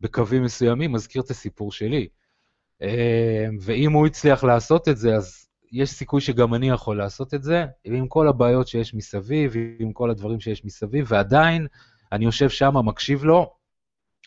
בקווים 0.00 0.44
מסוימים, 0.44 0.92
מזכיר 0.92 1.22
את 1.22 1.30
הסיפור 1.30 1.72
שלי. 1.72 2.08
אמ, 2.82 2.88
ואם 3.60 3.92
הוא 3.92 4.06
הצליח 4.06 4.44
לעשות 4.44 4.88
את 4.88 4.96
זה, 4.96 5.14
אז 5.16 5.48
יש 5.72 5.90
סיכוי 5.90 6.20
שגם 6.20 6.54
אני 6.54 6.68
יכול 6.68 6.98
לעשות 6.98 7.34
את 7.34 7.42
זה, 7.42 7.64
עם 7.84 8.08
כל 8.08 8.28
הבעיות 8.28 8.68
שיש 8.68 8.94
מסביב, 8.94 9.54
עם 9.78 9.92
כל 9.92 10.10
הדברים 10.10 10.40
שיש 10.40 10.64
מסביב, 10.64 11.06
ועדיין 11.08 11.66
אני 12.12 12.24
יושב 12.24 12.48
שם, 12.48 12.74
מקשיב 12.84 13.24
לו, 13.24 13.55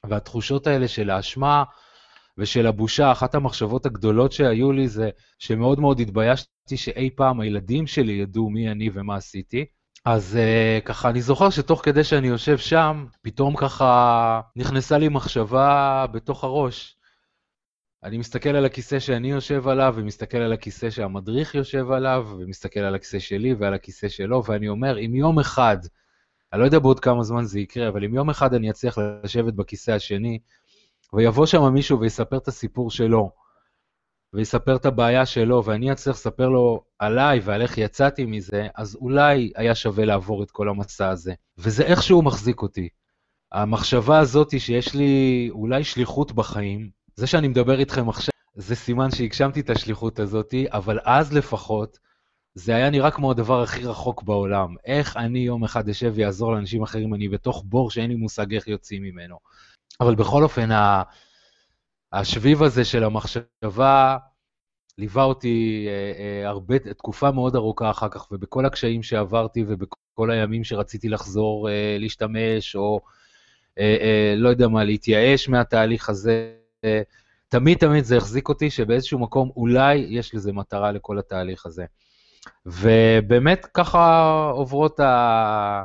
והתחושות 0.05 0.67
האלה 0.67 0.87
של 0.87 1.09
האשמה 1.09 1.63
ושל 2.37 2.67
הבושה, 2.67 3.11
אחת 3.11 3.35
המחשבות 3.35 3.85
הגדולות 3.85 4.31
שהיו 4.31 4.71
לי 4.71 4.87
זה 4.87 5.09
שמאוד 5.39 5.79
מאוד 5.79 5.99
התביישתי 5.99 6.77
שאי 6.77 7.09
פעם 7.15 7.39
הילדים 7.39 7.87
שלי 7.87 8.13
ידעו 8.13 8.49
מי 8.49 8.71
אני 8.71 8.89
ומה 8.93 9.15
עשיתי. 9.15 9.65
אז 10.05 10.37
uh, 10.37 10.85
ככה, 10.85 11.09
אני 11.09 11.21
זוכר 11.21 11.49
שתוך 11.49 11.81
כדי 11.85 12.03
שאני 12.03 12.27
יושב 12.27 12.57
שם, 12.57 13.05
פתאום 13.21 13.55
ככה 13.57 14.41
נכנסה 14.55 14.97
לי 14.97 15.09
מחשבה 15.09 16.05
בתוך 16.11 16.43
הראש. 16.43 16.95
אני 18.03 18.17
מסתכל 18.17 18.49
על 18.49 18.65
הכיסא 18.65 18.99
שאני 18.99 19.31
יושב 19.31 19.67
עליו, 19.67 19.93
ומסתכל 19.97 20.37
על 20.37 20.53
הכיסא 20.53 20.89
שהמדריך 20.89 21.55
יושב 21.55 21.91
עליו, 21.91 22.27
ומסתכל 22.39 22.79
על 22.79 22.95
הכיסא 22.95 23.19
שלי 23.19 23.53
ועל 23.53 23.73
הכיסא 23.73 24.09
שלו, 24.09 24.43
ואני 24.45 24.69
אומר, 24.69 24.99
אם 24.99 25.15
יום 25.15 25.39
אחד, 25.39 25.77
אני 26.53 26.59
לא 26.61 26.65
יודע 26.65 26.79
בעוד 26.79 26.99
כמה 26.99 27.23
זמן 27.23 27.45
זה 27.45 27.59
יקרה, 27.59 27.87
אבל 27.87 28.03
אם 28.03 28.13
יום 28.13 28.29
אחד 28.29 28.53
אני 28.53 28.69
אצליח 28.69 28.97
לשבת 29.23 29.53
בכיסא 29.53 29.91
השני, 29.91 30.39
ויבוא 31.13 31.45
שם 31.45 31.73
מישהו 31.73 31.99
ויספר 31.99 32.37
את 32.37 32.47
הסיפור 32.47 32.91
שלו, 32.91 33.31
ויספר 34.33 34.75
את 34.75 34.85
הבעיה 34.85 35.25
שלו, 35.25 35.65
ואני 35.65 35.91
אצליח 35.91 36.15
לספר 36.15 36.49
לו 36.49 36.83
עליי 36.99 37.39
ועל 37.39 37.61
איך 37.61 37.77
יצאתי 37.77 38.25
מזה, 38.25 38.67
אז 38.75 38.95
אולי 38.95 39.51
היה 39.55 39.75
שווה 39.75 40.05
לעבור 40.05 40.43
את 40.43 40.51
כל 40.51 40.69
המסע 40.69 41.09
הזה. 41.09 41.33
וזה 41.57 41.83
איכשהו 41.83 42.21
מחזיק 42.21 42.61
אותי. 42.61 42.89
המחשבה 43.51 44.19
הזאת 44.19 44.59
שיש 44.59 44.95
לי 44.95 45.47
אולי 45.51 45.83
שליחות 45.83 46.31
בחיים, 46.31 46.89
זה 47.15 47.27
שאני 47.27 47.47
מדבר 47.47 47.79
איתכם 47.79 48.09
עכשיו, 48.09 48.33
זה 48.55 48.75
סימן 48.75 49.11
שהגשמתי 49.11 49.59
את 49.59 49.69
השליחות 49.69 50.19
הזאת, 50.19 50.53
אבל 50.67 50.99
אז 51.03 51.33
לפחות, 51.33 51.99
זה 52.55 52.75
היה 52.75 52.89
נראה 52.89 53.11
כמו 53.11 53.31
הדבר 53.31 53.61
הכי 53.61 53.85
רחוק 53.85 54.23
בעולם. 54.23 54.75
איך 54.85 55.17
אני 55.17 55.39
יום 55.39 55.63
אחד 55.63 55.89
אשב 55.89 56.11
ויעזור 56.15 56.53
לאנשים 56.53 56.83
אחרים, 56.83 57.13
אני 57.13 57.29
בתוך 57.29 57.63
בור 57.65 57.91
שאין 57.91 58.09
לי 58.09 58.15
מושג 58.15 58.53
איך 58.53 58.67
יוצאים 58.67 59.03
ממנו. 59.03 59.37
אבל 60.01 60.15
בכל 60.15 60.43
אופן, 60.43 60.69
השביב 62.13 62.63
הזה 62.63 62.85
של 62.85 63.03
המחשבה 63.03 64.17
ליווה 64.97 65.23
אותי 65.23 65.87
אה, 65.87 66.11
אה, 66.19 66.49
הרבה, 66.49 66.79
תקופה 66.79 67.31
מאוד 67.31 67.55
ארוכה 67.55 67.89
אחר 67.89 68.09
כך, 68.09 68.31
ובכל 68.31 68.65
הקשיים 68.65 69.03
שעברתי 69.03 69.63
ובכל 69.67 70.31
הימים 70.31 70.63
שרציתי 70.63 71.09
לחזור 71.09 71.69
אה, 71.69 71.97
להשתמש, 71.99 72.75
או 72.75 72.99
לא 74.37 74.49
יודע 74.49 74.67
מה, 74.67 74.83
להתייאש 74.83 75.49
מהתהליך 75.49 76.09
הזה, 76.09 76.53
תמיד 77.49 77.77
תמיד 77.77 78.03
זה 78.03 78.17
החזיק 78.17 78.49
אותי 78.49 78.69
שבאיזשהו 78.69 79.19
מקום 79.19 79.51
אולי 79.55 79.95
יש 79.95 80.35
לזה 80.35 80.53
מטרה 80.53 80.91
לכל 80.91 81.19
התהליך 81.19 81.65
הזה. 81.65 81.85
ובאמת 82.65 83.65
ככה 83.73 84.29
עוברות 84.53 84.99
ה... 84.99 85.83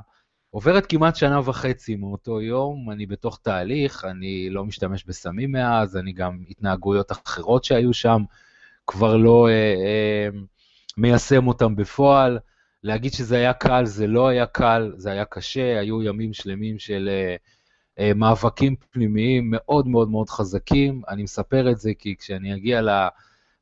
עוברת 0.51 0.87
כמעט 0.87 1.17
שנה 1.17 1.41
וחצי 1.45 1.97
מאותו 1.97 2.41
יום, 2.41 2.91
אני 2.91 3.07
בתוך 3.07 3.39
תהליך, 3.43 4.05
אני 4.05 4.51
לא 4.51 4.65
משתמש 4.65 5.05
בסמים 5.05 5.53
מאז, 5.53 5.97
אני 5.97 6.13
גם 6.13 6.39
התנהגויות 6.51 7.13
אחרות 7.13 7.65
שהיו 7.65 7.93
שם, 7.93 8.23
כבר 8.87 9.17
לא 9.17 9.49
אה, 9.49 9.53
אה, 9.53 10.29
מיישם 10.97 11.47
אותם 11.47 11.77
בפועל. 11.77 12.39
להגיד 12.83 13.13
שזה 13.13 13.37
היה 13.37 13.53
קל, 13.53 13.85
זה 13.87 14.07
לא 14.07 14.29
היה 14.29 14.47
קל, 14.47 14.93
זה 14.97 15.11
היה 15.11 15.25
קשה, 15.25 15.81
היו 15.81 16.03
ימים 16.03 16.33
שלמים 16.33 16.79
של... 16.79 17.09
אה, 17.13 17.37
אה, 17.99 18.15
מאבקים 18.15 18.77
פנימיים 18.77 19.49
מאוד 19.51 19.89
מאוד 19.89 20.11
מאוד 20.11 20.31
חזקים. 20.31 21.03
אני 21.09 21.23
מספר 21.23 21.71
את 21.71 21.79
זה 21.79 21.93
כי 21.99 22.17
כשאני 22.17 22.55
אגיע 22.55 22.81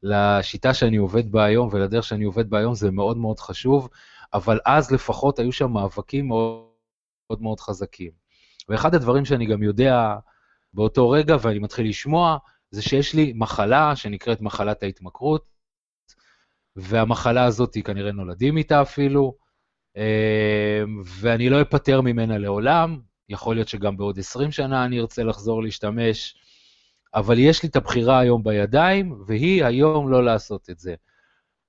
לשיטה 0.02 0.74
שאני 0.74 0.96
עובד 0.96 1.32
בה 1.32 1.44
היום 1.44 1.68
ולדרך 1.72 2.04
שאני 2.04 2.24
עובד 2.24 2.50
בה 2.50 2.58
היום 2.58 2.74
זה 2.74 2.90
מאוד 2.90 3.16
מאוד 3.16 3.40
חשוב, 3.40 3.88
אבל 4.34 4.58
אז 4.66 4.92
לפחות 4.92 5.38
היו 5.38 5.52
שם 5.52 5.70
מאבקים 5.70 6.28
מאוד 6.28 6.72
מאוד, 7.30 7.42
מאוד 7.42 7.60
חזקים. 7.60 8.10
ואחד 8.68 8.94
הדברים 8.94 9.24
שאני 9.24 9.46
גם 9.46 9.62
יודע 9.62 10.16
באותו 10.74 11.10
רגע, 11.10 11.36
ואני 11.42 11.58
מתחיל 11.58 11.88
לשמוע, 11.88 12.38
זה 12.70 12.82
שיש 12.82 13.14
לי 13.14 13.32
מחלה 13.36 13.96
שנקראת 13.96 14.40
מחלת 14.40 14.82
ההתמכרות, 14.82 15.52
והמחלה 16.76 17.44
הזאת 17.44 17.76
כנראה 17.84 18.12
נולדים 18.12 18.56
איתה 18.56 18.82
אפילו, 18.82 19.34
אה, 19.96 20.82
ואני 21.04 21.48
לא 21.48 21.62
אפטר 21.62 22.00
ממנה 22.00 22.38
לעולם, 22.38 23.00
יכול 23.28 23.54
להיות 23.54 23.68
שגם 23.68 23.96
בעוד 23.96 24.18
20 24.18 24.50
שנה 24.50 24.84
אני 24.84 25.00
ארצה 25.00 25.22
לחזור 25.22 25.62
להשתמש, 25.62 26.36
אבל 27.14 27.38
יש 27.38 27.62
לי 27.62 27.68
את 27.68 27.76
הבחירה 27.76 28.18
היום 28.18 28.42
בידיים, 28.42 29.22
והיא 29.26 29.64
היום 29.64 30.10
לא 30.10 30.24
לעשות 30.24 30.70
את 30.70 30.78
זה. 30.78 30.94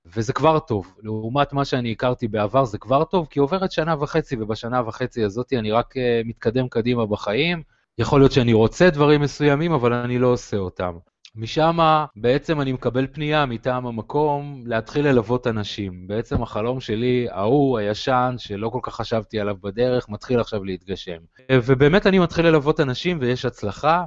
וזה 0.06 0.32
כבר 0.32 0.58
טוב. 0.58 0.94
לעומת 1.02 1.52
מה 1.52 1.64
שאני 1.64 1.92
הכרתי 1.92 2.28
בעבר, 2.28 2.64
זה 2.64 2.78
כבר 2.78 3.04
טוב, 3.04 3.26
כי 3.30 3.38
עוברת 3.38 3.72
שנה 3.72 4.02
וחצי, 4.02 4.36
ובשנה 4.40 4.88
וחצי 4.88 5.24
הזאת 5.24 5.52
אני 5.52 5.72
רק 5.72 5.96
uh, 5.96 6.00
מתקדם 6.24 6.68
קדימה 6.68 7.06
בחיים. 7.06 7.62
יכול 7.98 8.20
להיות 8.20 8.32
שאני 8.32 8.52
רוצה 8.52 8.90
דברים 8.90 9.20
מסוימים, 9.20 9.72
אבל 9.72 9.92
אני 9.92 10.18
לא 10.18 10.26
עושה 10.26 10.56
אותם. 10.56 10.92
משם 11.36 11.78
בעצם 12.16 12.60
אני 12.60 12.72
מקבל 12.72 13.06
פנייה 13.12 13.46
מטעם 13.46 13.86
המקום 13.86 14.62
להתחיל 14.66 15.08
ללוות 15.08 15.46
אנשים. 15.46 16.06
בעצם 16.06 16.42
החלום 16.42 16.80
שלי, 16.80 17.26
ההוא, 17.30 17.78
הישן, 17.78 18.34
שלא 18.38 18.68
כל 18.68 18.78
כך 18.82 18.94
חשבתי 18.94 19.40
עליו 19.40 19.56
בדרך, 19.62 20.08
מתחיל 20.08 20.40
עכשיו 20.40 20.64
להתגשם. 20.64 21.18
ובאמת 21.52 22.06
אני 22.06 22.18
מתחיל 22.18 22.46
ללוות 22.46 22.80
אנשים 22.80 23.18
ויש 23.20 23.44
הצלחה. 23.44 24.04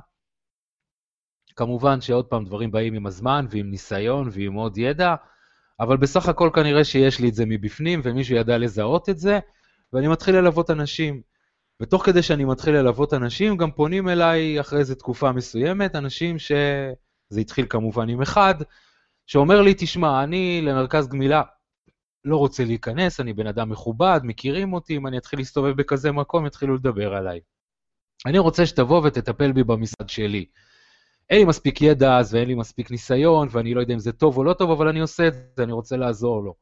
כמובן 1.57 2.01
שעוד 2.01 2.25
פעם 2.25 2.45
דברים 2.45 2.71
באים 2.71 2.93
עם 2.93 3.05
הזמן 3.05 3.45
ועם 3.49 3.71
ניסיון 3.71 4.29
ועם 4.31 4.53
עוד 4.53 4.77
ידע, 4.77 5.15
אבל 5.79 5.97
בסך 5.97 6.29
הכל 6.29 6.49
כנראה 6.53 6.83
שיש 6.83 7.19
לי 7.19 7.29
את 7.29 7.33
זה 7.33 7.45
מבפנים 7.45 8.01
ומישהו 8.03 8.35
ידע 8.35 8.57
לזהות 8.57 9.09
את 9.09 9.17
זה, 9.17 9.39
ואני 9.93 10.07
מתחיל 10.07 10.35
ללוות 10.35 10.69
אנשים. 10.69 11.21
ותוך 11.81 12.05
כדי 12.05 12.21
שאני 12.21 12.45
מתחיל 12.45 12.75
ללוות 12.75 13.13
אנשים, 13.13 13.57
גם 13.57 13.71
פונים 13.71 14.09
אליי 14.09 14.59
אחרי 14.59 14.79
איזו 14.79 14.95
תקופה 14.95 15.31
מסוימת, 15.31 15.95
אנשים 15.95 16.39
ש... 16.39 16.51
זה 17.29 17.39
התחיל 17.39 17.65
כמובן 17.69 18.09
עם 18.09 18.21
אחד, 18.21 18.55
שאומר 19.25 19.61
לי, 19.61 19.73
תשמע, 19.77 20.23
אני 20.23 20.61
למרכז 20.63 21.07
גמילה 21.07 21.41
לא 22.25 22.37
רוצה 22.37 22.65
להיכנס, 22.65 23.19
אני 23.19 23.33
בן 23.33 23.47
אדם 23.47 23.69
מכובד, 23.69 24.19
מכירים 24.23 24.73
אותי, 24.73 24.97
אם 24.97 25.07
אני 25.07 25.17
אתחיל 25.17 25.39
להסתובב 25.39 25.71
בכזה 25.71 26.11
מקום, 26.11 26.45
יתחילו 26.45 26.75
לדבר 26.75 27.13
עליי. 27.13 27.39
אני 28.25 28.39
רוצה 28.39 28.65
שתבוא 28.65 29.01
ותטפל 29.05 29.51
בי 29.51 29.63
במשרד 29.63 30.09
שלי. 30.09 30.45
אין 31.29 31.39
לי 31.39 31.45
מספיק 31.45 31.81
ידע 31.81 32.17
אז 32.17 32.33
ואין 32.33 32.47
לי 32.47 32.55
מספיק 32.55 32.91
ניסיון, 32.91 33.47
ואני 33.51 33.73
לא 33.73 33.81
יודע 33.81 33.93
אם 33.93 33.99
זה 33.99 34.11
טוב 34.11 34.37
או 34.37 34.43
לא 34.43 34.53
טוב, 34.53 34.71
אבל 34.71 34.87
אני 34.87 34.99
עושה 34.99 35.27
את 35.27 35.33
זה, 35.57 35.63
אני 35.63 35.71
רוצה 35.71 35.97
לעזור 35.97 36.43
לו. 36.43 36.53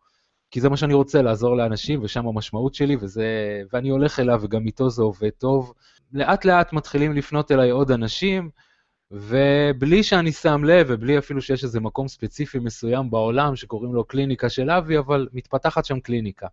כי 0.51 0.61
זה 0.61 0.69
מה 0.69 0.77
שאני 0.77 0.93
רוצה, 0.93 1.21
לעזור 1.21 1.57
לאנשים, 1.57 1.99
ושם 2.03 2.27
המשמעות 2.27 2.75
שלי, 2.75 2.95
וזה... 2.99 3.25
ואני 3.73 3.89
הולך 3.89 4.19
אליו, 4.19 4.39
וגם 4.43 4.65
איתו 4.65 4.89
זה 4.89 5.03
עובד 5.03 5.29
טוב. 5.29 5.73
לאט 6.13 6.45
לאט 6.45 6.73
מתחילים 6.73 7.13
לפנות 7.13 7.51
אליי 7.51 7.69
עוד 7.69 7.91
אנשים, 7.91 8.49
ובלי 9.11 10.03
שאני 10.03 10.31
שם 10.31 10.63
לב, 10.63 10.87
ובלי 10.89 11.17
אפילו 11.17 11.41
שיש 11.41 11.63
איזה 11.63 11.79
מקום 11.79 12.07
ספציפי 12.07 12.59
מסוים 12.59 13.09
בעולם 13.09 13.55
שקוראים 13.55 13.93
לו 13.93 14.03
קליניקה 14.03 14.49
של 14.49 14.69
אבי, 14.69 14.97
אבל 14.97 15.27
מתפתחת 15.33 15.85
שם 15.85 15.99
קליניקה. 15.99 16.47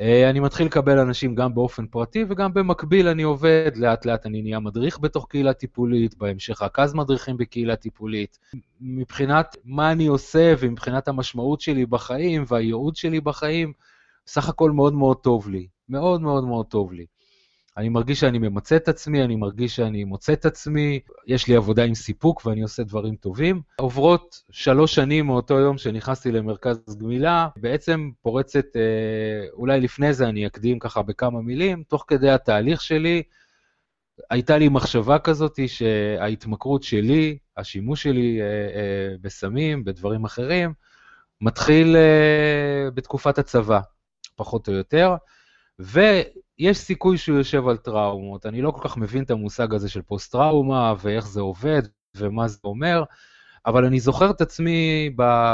אה, 0.00 0.30
אני 0.30 0.40
מתחיל 0.40 0.66
לקבל 0.66 0.98
אנשים 0.98 1.34
גם 1.34 1.54
באופן 1.54 1.86
פרטי 1.86 2.24
וגם 2.28 2.54
במקביל 2.54 3.08
אני 3.08 3.22
עובד, 3.22 3.70
לאט 3.76 4.06
לאט 4.06 4.26
אני 4.26 4.42
נהיה 4.42 4.60
מדריך 4.60 4.98
בתוך 4.98 5.26
קהילה 5.28 5.52
טיפולית, 5.52 6.14
בהמשך 6.18 6.62
רכז 6.62 6.94
מדריכים 6.94 7.36
בקהילה 7.36 7.76
טיפולית. 7.76 8.38
מבחינת 8.80 9.56
מה 9.64 9.92
אני 9.92 10.06
עושה 10.06 10.54
ומבחינת 10.58 11.08
המשמעות 11.08 11.60
שלי 11.60 11.86
בחיים 11.86 12.44
והייעוד 12.48 12.96
שלי 12.96 13.20
בחיים, 13.20 13.72
סך 14.26 14.48
הכל 14.48 14.70
מאוד 14.70 14.94
מאוד 14.94 15.16
טוב 15.16 15.48
לי, 15.48 15.66
מאוד 15.88 16.20
מאוד 16.20 16.44
מאוד 16.44 16.66
טוב 16.66 16.92
לי. 16.92 17.06
אני 17.76 17.88
מרגיש 17.88 18.20
שאני 18.20 18.38
ממצה 18.38 18.76
את 18.76 18.88
עצמי, 18.88 19.24
אני 19.24 19.36
מרגיש 19.36 19.76
שאני 19.76 20.04
מוצא 20.04 20.32
את 20.32 20.46
עצמי, 20.46 21.00
יש 21.26 21.48
לי 21.48 21.56
עבודה 21.56 21.84
עם 21.84 21.94
סיפוק 21.94 22.46
ואני 22.46 22.62
עושה 22.62 22.82
דברים 22.82 23.16
טובים. 23.16 23.62
עוברות 23.76 24.42
שלוש 24.50 24.94
שנים 24.94 25.26
מאותו 25.26 25.58
יום 25.58 25.78
שנכנסתי 25.78 26.32
למרכז 26.32 26.96
גמילה, 26.98 27.48
בעצם 27.56 28.10
פורצת, 28.22 28.76
אה, 28.76 29.48
אולי 29.52 29.80
לפני 29.80 30.12
זה 30.12 30.28
אני 30.28 30.46
אקדים 30.46 30.78
ככה 30.78 31.02
בכמה 31.02 31.40
מילים, 31.40 31.82
תוך 31.88 32.04
כדי 32.08 32.30
התהליך 32.30 32.80
שלי, 32.80 33.22
הייתה 34.30 34.58
לי 34.58 34.68
מחשבה 34.68 35.18
כזאת 35.18 35.58
שההתמכרות 35.66 36.82
שלי, 36.82 37.38
השימוש 37.56 38.02
שלי 38.02 38.40
אה, 38.40 38.46
אה, 38.46 39.16
בסמים, 39.20 39.84
בדברים 39.84 40.24
אחרים, 40.24 40.72
מתחיל 41.40 41.96
בתקופת 42.94 43.38
הצבא, 43.38 43.80
פחות 44.36 44.68
או 44.68 44.72
יותר. 44.72 45.14
יש 46.58 46.78
סיכוי 46.78 47.18
שהוא 47.18 47.38
יושב 47.38 47.68
על 47.68 47.76
טראומות. 47.76 48.46
אני 48.46 48.62
לא 48.62 48.70
כל 48.70 48.88
כך 48.88 48.96
מבין 48.96 49.22
את 49.22 49.30
המושג 49.30 49.74
הזה 49.74 49.88
של 49.88 50.02
פוסט-טראומה 50.02 50.94
ואיך 51.02 51.26
זה 51.26 51.40
עובד 51.40 51.82
ומה 52.16 52.48
זה 52.48 52.58
אומר, 52.64 53.04
אבל 53.66 53.84
אני 53.84 54.00
זוכר 54.00 54.30
את 54.30 54.40
עצמי 54.40 55.10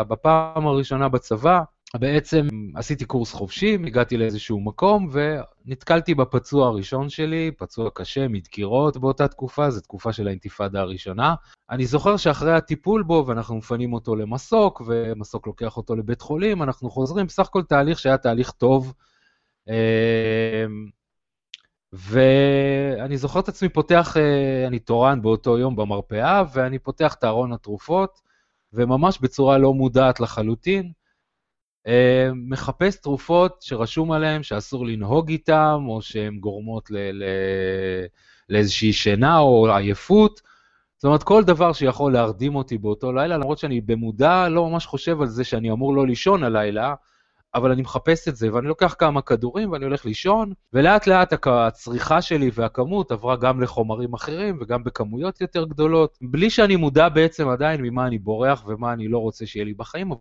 בפעם 0.08 0.66
הראשונה 0.66 1.08
בצבא, 1.08 1.60
בעצם 1.96 2.48
עשיתי 2.74 3.04
קורס 3.04 3.32
חופשי, 3.32 3.74
הגעתי 3.74 4.16
לאיזשהו 4.16 4.60
מקום 4.60 5.08
ונתקלתי 5.12 6.14
בפצוע 6.14 6.66
הראשון 6.66 7.08
שלי, 7.08 7.50
פצוע 7.58 7.90
קשה 7.94 8.28
מדקירות 8.28 8.96
באותה 8.96 9.28
תקופה, 9.28 9.70
זו 9.70 9.80
תקופה 9.80 10.12
של 10.12 10.26
האינתיפאדה 10.26 10.80
הראשונה. 10.80 11.34
אני 11.70 11.86
זוכר 11.86 12.16
שאחרי 12.16 12.52
הטיפול 12.52 13.02
בו, 13.02 13.24
ואנחנו 13.26 13.56
מפנים 13.56 13.92
אותו 13.92 14.16
למסוק, 14.16 14.82
ומסוק 14.86 15.46
לוקח 15.46 15.76
אותו 15.76 15.96
לבית 15.96 16.20
חולים, 16.20 16.62
אנחנו 16.62 16.90
חוזרים, 16.90 17.26
בסך 17.26 17.46
הכל 17.46 17.62
תהליך 17.62 17.98
שהיה 17.98 18.18
תהליך 18.18 18.50
טוב. 18.50 18.94
אמ, 19.68 20.88
ואני 21.92 23.16
זוכר 23.16 23.40
את 23.40 23.48
עצמי 23.48 23.68
פותח, 23.68 24.16
אה, 24.16 24.66
אני 24.66 24.79
תורן 24.79 25.22
באותו 25.22 25.59
יום 25.59 25.77
במרפאה, 25.77 26.42
ואני 26.53 26.79
פותח 26.79 27.14
את 27.14 27.25
ארון 27.25 27.53
התרופות, 27.53 28.20
וממש 28.72 29.18
בצורה 29.20 29.59
לא 29.59 29.75
מודעת 29.75 30.20
לחלוטין, 30.20 30.92
אה, 31.87 32.31
מחפש 32.35 32.96
תרופות 33.01 33.62
שרשום 33.62 34.12
עליהן 34.12 34.42
שאסור 34.42 34.87
לנהוג 34.87 35.29
איתן, 35.29 35.77
או 35.88 36.03
שהן 36.03 36.38
גורמות 36.38 36.90
ל- 36.90 36.96
ל- 37.12 38.07
לאיזושהי 38.48 38.92
שינה 38.92 39.38
או 39.38 39.75
עייפות. 39.77 40.40
זאת 40.96 41.05
אומרת, 41.05 41.22
כל 41.22 41.44
דבר 41.44 41.72
שיכול 41.72 42.12
להרדים 42.12 42.55
אותי 42.55 42.79
באותו 42.79 43.12
לילה, 43.12 43.37
למרות 43.37 43.59
שאני 43.59 43.81
במודע 43.81 44.48
לא 44.48 44.68
ממש 44.68 44.87
חושב 44.87 45.20
על 45.20 45.27
זה 45.27 45.44
שאני 45.44 45.70
אמור 45.70 45.94
לא 45.94 46.07
לישון 46.07 46.44
הלילה, 46.44 46.94
אבל 47.54 47.72
אני 47.72 47.82
מחפש 47.82 48.28
את 48.28 48.36
זה, 48.36 48.54
ואני 48.54 48.66
לוקח 48.66 48.94
כמה 48.98 49.22
כדורים 49.22 49.72
ואני 49.72 49.84
הולך 49.84 50.04
לישון, 50.04 50.52
ולאט 50.72 51.06
לאט 51.06 51.46
הצריכה 51.46 52.22
שלי 52.22 52.50
והכמות 52.54 53.12
עברה 53.12 53.36
גם 53.36 53.60
לחומרים 53.60 54.14
אחרים 54.14 54.58
וגם 54.60 54.84
בכמויות 54.84 55.40
יותר 55.40 55.64
גדולות, 55.64 56.18
בלי 56.22 56.50
שאני 56.50 56.76
מודע 56.76 57.08
בעצם 57.08 57.48
עדיין 57.48 57.82
ממה 57.82 58.06
אני 58.06 58.18
בורח 58.18 58.64
ומה 58.66 58.92
אני 58.92 59.08
לא 59.08 59.18
רוצה 59.18 59.46
שיהיה 59.46 59.64
לי 59.64 59.74
בחיים, 59.74 60.12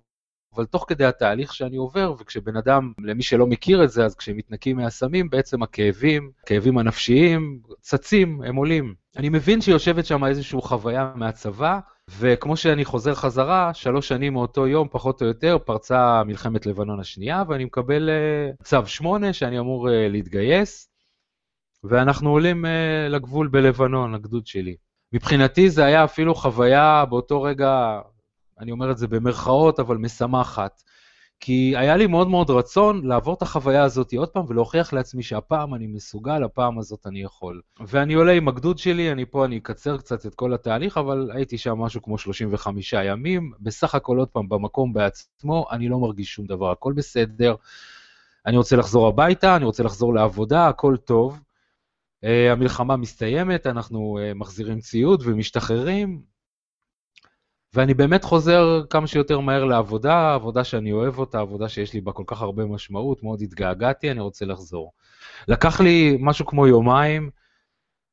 אבל 0.55 0.65
תוך 0.65 0.85
כדי 0.87 1.05
התהליך 1.05 1.53
שאני 1.53 1.77
עובר, 1.77 2.13
וכשבן 2.19 2.57
אדם, 2.57 2.93
למי 3.03 3.23
שלא 3.23 3.47
מכיר 3.47 3.83
את 3.83 3.89
זה, 3.89 4.05
אז 4.05 4.15
כשהם 4.15 4.37
מתנקים 4.37 4.77
מהסמים, 4.77 5.29
בעצם 5.29 5.63
הכאבים, 5.63 6.31
הכאבים 6.43 6.77
הנפשיים, 6.77 7.59
צצים, 7.81 8.41
הם 8.43 8.55
עולים. 8.55 8.93
אני 9.17 9.29
מבין 9.29 9.61
שיושבת 9.61 10.05
שם 10.05 10.25
איזושהי 10.25 10.61
חוויה 10.61 11.11
מהצבא, 11.15 11.79
וכמו 12.19 12.57
שאני 12.57 12.85
חוזר 12.85 13.15
חזרה, 13.15 13.73
שלוש 13.73 14.07
שנים 14.07 14.33
מאותו 14.33 14.67
יום, 14.67 14.87
פחות 14.91 15.21
או 15.21 15.27
יותר, 15.27 15.57
פרצה 15.65 16.23
מלחמת 16.23 16.65
לבנון 16.65 16.99
השנייה, 16.99 17.43
ואני 17.47 17.65
מקבל 17.65 18.09
uh, 18.09 18.63
צו 18.63 18.85
שמונה 18.85 19.33
שאני 19.33 19.59
אמור 19.59 19.87
uh, 19.87 19.91
להתגייס, 19.91 20.89
ואנחנו 21.83 22.29
עולים 22.29 22.65
uh, 22.65 22.67
לגבול 23.09 23.47
בלבנון, 23.47 24.15
הגדוד 24.15 24.47
שלי. 24.47 24.75
מבחינתי 25.13 25.69
זה 25.69 25.85
היה 25.85 26.03
אפילו 26.03 26.35
חוויה 26.35 27.05
באותו 27.09 27.41
רגע, 27.41 27.99
אני 28.61 28.71
אומר 28.71 28.91
את 28.91 28.97
זה 28.97 29.07
במרכאות, 29.07 29.79
אבל 29.79 29.97
משמחת. 29.97 30.83
כי 31.39 31.73
היה 31.77 31.97
לי 31.97 32.07
מאוד 32.07 32.27
מאוד 32.27 32.49
רצון 32.49 33.07
לעבור 33.07 33.33
את 33.33 33.41
החוויה 33.41 33.83
הזאת 33.83 34.13
עוד 34.13 34.29
פעם 34.29 34.45
ולהוכיח 34.47 34.93
לעצמי 34.93 35.23
שהפעם 35.23 35.75
אני 35.75 35.87
מסוגל, 35.87 36.43
הפעם 36.43 36.79
הזאת 36.79 37.07
אני 37.07 37.21
יכול. 37.21 37.61
ואני 37.87 38.13
עולה 38.13 38.31
עם 38.31 38.47
הגדוד 38.47 38.77
שלי, 38.77 39.11
אני 39.11 39.25
פה, 39.25 39.45
אני 39.45 39.57
אקצר 39.57 39.97
קצת 39.97 40.25
את 40.25 40.35
כל 40.35 40.53
התהליך, 40.53 40.97
אבל 40.97 41.29
הייתי 41.33 41.57
שם 41.57 41.77
משהו 41.77 42.01
כמו 42.01 42.17
35 42.17 42.93
ימים. 42.93 43.51
בסך 43.59 43.95
הכל 43.95 44.17
עוד 44.17 44.27
פעם, 44.27 44.49
במקום 44.49 44.93
בעצמו, 44.93 45.65
אני 45.71 45.89
לא 45.89 45.99
מרגיש 45.99 46.33
שום 46.33 46.45
דבר, 46.45 46.71
הכל 46.71 46.93
בסדר. 46.93 47.55
אני 48.45 48.57
רוצה 48.57 48.75
לחזור 48.75 49.07
הביתה, 49.07 49.55
אני 49.55 49.65
רוצה 49.65 49.83
לחזור 49.83 50.13
לעבודה, 50.13 50.67
הכל 50.67 50.97
טוב. 50.97 51.39
Uh, 52.25 52.51
המלחמה 52.51 52.97
מסתיימת, 52.97 53.67
אנחנו 53.67 54.19
uh, 54.19 54.37
מחזירים 54.37 54.79
ציוד 54.79 55.23
ומשתחררים, 55.25 56.21
ואני 57.73 57.93
באמת 57.93 58.23
חוזר 58.23 58.81
כמה 58.89 59.07
שיותר 59.07 59.39
מהר 59.39 59.65
לעבודה, 59.65 60.33
עבודה 60.33 60.63
שאני 60.63 60.91
אוהב 60.91 61.19
אותה, 61.19 61.39
עבודה 61.39 61.69
שיש 61.69 61.93
לי 61.93 62.01
בה 62.01 62.11
כל 62.11 62.23
כך 62.27 62.41
הרבה 62.41 62.65
משמעות, 62.65 63.23
מאוד 63.23 63.41
התגעגעתי, 63.41 64.11
אני 64.11 64.19
רוצה 64.19 64.45
לחזור. 64.45 64.91
לקח 65.47 65.81
לי 65.81 66.17
משהו 66.19 66.45
כמו 66.45 66.67
יומיים 66.67 67.29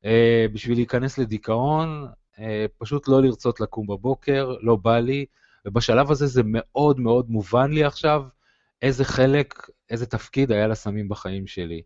אה, 0.05 0.45
בשביל 0.53 0.77
להיכנס 0.77 1.17
לדיכאון, 1.17 2.07
אה, 2.39 2.65
פשוט 2.77 3.07
לא 3.07 3.21
לרצות 3.21 3.59
לקום 3.59 3.87
בבוקר, 3.87 4.55
לא 4.61 4.75
בא 4.75 4.99
לי, 4.99 5.25
ובשלב 5.65 6.11
הזה 6.11 6.27
זה 6.27 6.41
מאוד 6.45 6.99
מאוד 6.99 7.29
מובן 7.29 7.71
לי 7.71 7.83
עכשיו 7.83 8.23
איזה 8.81 9.05
חלק, 9.05 9.69
איזה 9.89 10.05
תפקיד 10.05 10.51
היה 10.51 10.67
לסמים 10.67 11.09
בחיים 11.09 11.47
שלי. 11.47 11.81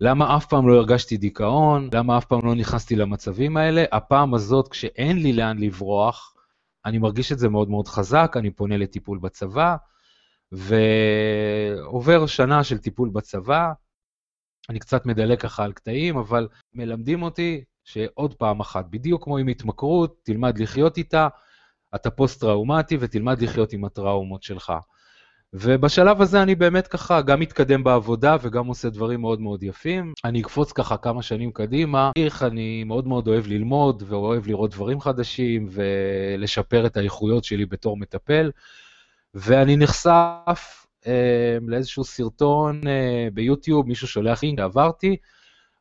למה 0.00 0.36
אף 0.36 0.46
פעם 0.46 0.68
לא 0.68 0.74
הרגשתי 0.74 1.16
דיכאון, 1.16 1.88
למה 1.94 2.18
אף 2.18 2.24
פעם 2.24 2.40
לא 2.44 2.54
נכנסתי 2.54 2.96
למצבים 2.96 3.56
האלה. 3.56 3.84
הפעם 3.92 4.34
הזאת, 4.34 4.68
כשאין 4.68 5.18
לי 5.18 5.32
לאן 5.32 5.58
לברוח, 5.58 6.34
אני 6.86 6.98
מרגיש 6.98 7.32
את 7.32 7.38
זה 7.38 7.48
מאוד 7.48 7.70
מאוד 7.70 7.88
חזק, 7.88 8.34
אני 8.36 8.50
פונה 8.50 8.76
לטיפול 8.76 9.18
בצבא, 9.18 9.76
ועובר 10.52 12.26
שנה 12.26 12.64
של 12.64 12.78
טיפול 12.78 13.10
בצבא, 13.10 13.72
אני 14.68 14.78
קצת 14.78 15.06
מדלג 15.06 15.38
ככה 15.40 15.64
על 15.64 15.72
קטעים, 15.72 16.16
אבל 16.16 16.48
מלמדים 16.74 17.22
אותי 17.22 17.64
שעוד 17.84 18.34
פעם 18.34 18.60
אחת, 18.60 18.86
בדיוק 18.90 19.24
כמו 19.24 19.38
עם 19.38 19.48
התמכרות, 19.48 20.20
תלמד 20.22 20.58
לחיות 20.58 20.96
איתה, 20.96 21.28
אתה 21.94 22.10
פוסט-טראומטי 22.10 22.96
ותלמד 23.00 23.42
לחיות 23.42 23.72
עם 23.72 23.84
הטראומות 23.84 24.42
שלך. 24.42 24.72
ובשלב 25.54 26.22
הזה 26.22 26.42
אני 26.42 26.54
באמת 26.54 26.86
ככה 26.86 27.20
גם 27.20 27.40
מתקדם 27.40 27.84
בעבודה 27.84 28.36
וגם 28.42 28.66
עושה 28.66 28.90
דברים 28.90 29.20
מאוד 29.20 29.40
מאוד 29.40 29.62
יפים. 29.62 30.12
אני 30.24 30.40
אקפוץ 30.40 30.72
ככה 30.72 30.96
כמה 30.96 31.22
שנים 31.22 31.52
קדימה. 31.52 32.10
איך 32.16 32.42
אני 32.42 32.84
מאוד 32.84 33.06
מאוד 33.06 33.28
אוהב 33.28 33.46
ללמוד 33.46 34.02
ואוהב 34.06 34.46
לראות 34.46 34.70
דברים 34.70 35.00
חדשים 35.00 35.68
ולשפר 35.70 36.86
את 36.86 36.96
האיכויות 36.96 37.44
שלי 37.44 37.66
בתור 37.66 37.96
מטפל. 37.96 38.50
ואני 39.34 39.76
נחשף 39.76 40.86
אה, 41.06 41.58
לאיזשהו 41.66 42.04
סרטון 42.04 42.80
אה, 42.86 43.28
ביוטיוב, 43.34 43.86
מישהו 43.86 44.08
שולח 44.08 44.42
לי, 44.42 44.54
עברתי, 44.58 45.16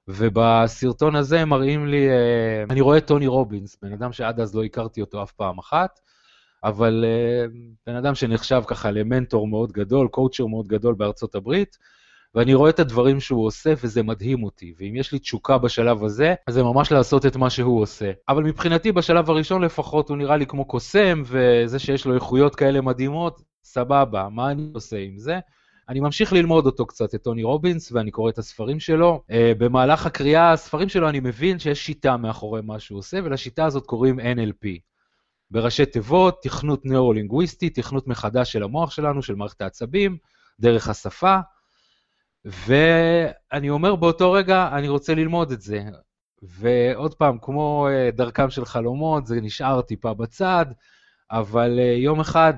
ובסרטון 0.07 1.15
הזה 1.15 1.45
מראים 1.45 1.87
לי, 1.87 2.09
אה, 2.09 2.63
אני 2.69 2.81
רואה 2.81 3.01
טוני 3.01 3.27
רובינס, 3.27 3.77
בן 3.81 3.93
אדם 3.93 4.13
שעד 4.13 4.39
אז 4.39 4.55
לא 4.55 4.63
הכרתי 4.63 5.01
אותו 5.01 5.23
אף 5.23 5.31
פעם 5.31 5.59
אחת. 5.59 5.99
אבל 6.63 7.05
uh, 7.07 7.51
בן 7.87 7.95
אדם 7.95 8.15
שנחשב 8.15 8.61
ככה 8.67 8.91
למנטור 8.91 9.47
מאוד 9.47 9.71
גדול, 9.71 10.07
קואוצ'ר 10.07 10.45
מאוד 10.45 10.67
גדול 10.67 10.93
בארצות 10.93 11.35
הברית, 11.35 11.77
ואני 12.35 12.53
רואה 12.53 12.69
את 12.69 12.79
הדברים 12.79 13.19
שהוא 13.19 13.45
עושה 13.45 13.73
וזה 13.83 14.03
מדהים 14.03 14.43
אותי. 14.43 14.73
ואם 14.77 14.95
יש 14.95 15.11
לי 15.11 15.19
תשוקה 15.19 15.57
בשלב 15.57 16.03
הזה, 16.03 16.33
אז 16.47 16.53
זה 16.53 16.63
ממש 16.63 16.91
לעשות 16.91 17.25
את 17.25 17.35
מה 17.35 17.49
שהוא 17.49 17.81
עושה. 17.81 18.11
אבל 18.29 18.43
מבחינתי 18.43 18.91
בשלב 18.91 19.29
הראשון 19.29 19.61
לפחות 19.61 20.09
הוא 20.09 20.17
נראה 20.17 20.37
לי 20.37 20.45
כמו 20.45 20.65
קוסם, 20.65 21.23
וזה 21.25 21.79
שיש 21.79 22.05
לו 22.05 22.15
איכויות 22.15 22.55
כאלה 22.55 22.81
מדהימות, 22.81 23.41
סבבה, 23.63 24.29
מה 24.31 24.51
אני 24.51 24.71
עושה 24.73 24.97
עם 24.97 25.17
זה? 25.17 25.39
אני 25.89 25.99
ממשיך 25.99 26.33
ללמוד 26.33 26.65
אותו 26.65 26.85
קצת, 26.85 27.15
את 27.15 27.23
טוני 27.23 27.43
רובינס, 27.43 27.91
ואני 27.91 28.11
קורא 28.11 28.29
את 28.29 28.37
הספרים 28.37 28.79
שלו. 28.79 29.21
Uh, 29.29 29.33
במהלך 29.57 30.05
הקריאה, 30.05 30.51
הספרים 30.51 30.89
שלו, 30.89 31.09
אני 31.09 31.19
מבין 31.19 31.59
שיש 31.59 31.85
שיטה 31.85 32.17
מאחורי 32.17 32.61
מה 32.61 32.79
שהוא 32.79 32.99
עושה, 32.99 33.19
ולשיטה 33.23 33.65
הזאת 33.65 33.85
קוראים 33.85 34.19
NLP. 34.19 34.90
בראשי 35.51 35.85
תיבות, 35.85 36.39
תכנות 36.41 36.85
נאו-לינגוויסטי, 36.85 37.69
תכנות 37.69 38.07
מחדש 38.07 38.51
של 38.51 38.63
המוח 38.63 38.91
שלנו, 38.91 39.21
של 39.23 39.35
מערכת 39.35 39.61
העצבים, 39.61 40.17
דרך 40.59 40.89
השפה. 40.89 41.39
ואני 42.45 43.69
אומר 43.69 43.95
באותו 43.95 44.31
רגע, 44.31 44.69
אני 44.73 44.87
רוצה 44.87 45.15
ללמוד 45.15 45.51
את 45.51 45.61
זה. 45.61 45.83
ועוד 46.41 47.13
פעם, 47.13 47.37
כמו 47.41 47.87
אה, 47.91 48.09
דרכם 48.11 48.49
של 48.49 48.65
חלומות, 48.65 49.25
זה 49.25 49.41
נשאר 49.41 49.81
טיפה 49.81 50.13
בצד, 50.13 50.65
אבל 51.31 51.79
אה, 51.79 51.93
יום 51.97 52.19
אחד 52.19 52.53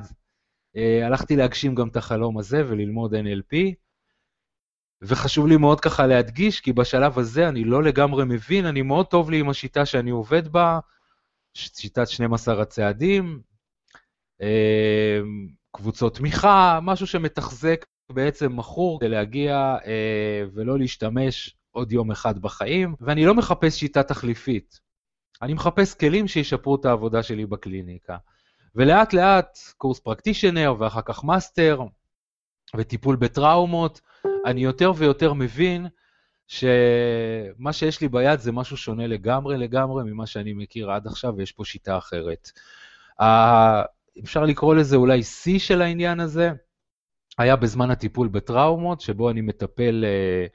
אה, 0.76 1.06
הלכתי 1.06 1.36
להגשים 1.36 1.76
גם 1.76 1.88
את 1.88 1.96
החלום 1.96 2.38
הזה 2.38 2.64
וללמוד 2.68 3.14
NLP. 3.14 3.56
וחשוב 5.02 5.48
לי 5.48 5.58
מאוד 5.58 5.80
ככה 5.80 6.08
להדגיש, 6.08 6.62
כי 6.62 6.74
בשלב 6.74 7.20
הזה 7.20 7.50
אני 7.50 7.64
לא 7.64 7.84
לגמרי 7.84 8.26
מבין, 8.26 8.66
אני 8.66 8.82
מאוד 8.82 9.06
טוב 9.06 9.32
לי 9.32 9.40
עם 9.40 9.50
השיטה 9.50 9.86
שאני 9.86 10.10
עובד 10.10 10.48
בה, 10.48 10.80
שיטת 11.54 12.08
12 12.08 12.62
הצעדים, 12.62 13.42
אה, 14.42 15.20
קבוצות 15.72 16.16
תמיכה, 16.16 16.80
משהו 16.82 17.08
שמתחזק 17.08 17.86
בעצם 18.12 18.56
מכור 18.56 19.00
כדי 19.00 19.10
להגיע 19.10 19.78
אה, 19.86 20.44
ולא 20.54 20.80
להשתמש 20.80 21.56
עוד 21.72 21.92
יום 21.92 22.12
אחד 22.12 22.40
בחיים, 22.40 22.96
ואני 23.02 23.26
לא 23.26 23.36
מחפש 23.36 23.80
שיטה 23.80 24.04
תחליפית. 24.04 24.80
אני 25.42 25.54
מחפש 25.54 25.94
כלים 25.94 26.28
שישפרו 26.28 26.76
את 26.76 26.86
העבודה 26.86 27.24
שלי 27.24 27.46
בקליניקה. 27.46 28.18
ולאט 28.76 29.14
לאט 29.14 29.58
קורס 29.78 30.00
practitioner 30.00 30.76
ואחר 30.80 31.02
כך 31.06 31.24
master 31.24 31.82
וטיפול 32.76 33.16
בטראומות, 33.16 34.02
אני 34.46 34.64
יותר 34.64 34.92
ויותר 34.96 35.34
מבין 35.34 35.88
שמה 36.48 37.74
שיש 37.74 38.02
לי 38.02 38.08
ביד 38.08 38.40
זה 38.40 38.52
משהו 38.52 38.78
שונה 38.78 39.08
לגמרי 39.08 39.58
לגמרי 39.58 40.04
ממה 40.04 40.26
שאני 40.26 40.54
מכיר 40.54 40.92
עד 40.92 41.08
עכשיו, 41.08 41.34
ויש 41.38 41.52
פה 41.52 41.66
שיטה 41.66 41.98
אחרת. 41.98 42.52
אפשר 44.24 44.44
לקרוא 44.44 44.76
לזה 44.76 44.96
אולי 44.96 45.24
שיא 45.24 45.60
של 45.60 45.82
העניין 45.82 46.20
הזה, 46.20 46.52
היה 47.38 47.56
בזמן 47.56 47.92
הטיפול 47.92 48.28
בטראומות, 48.28 49.02
שבו 49.02 49.30
אני 49.30 49.42
מטפל 49.42 50.06
אה, 50.08 50.46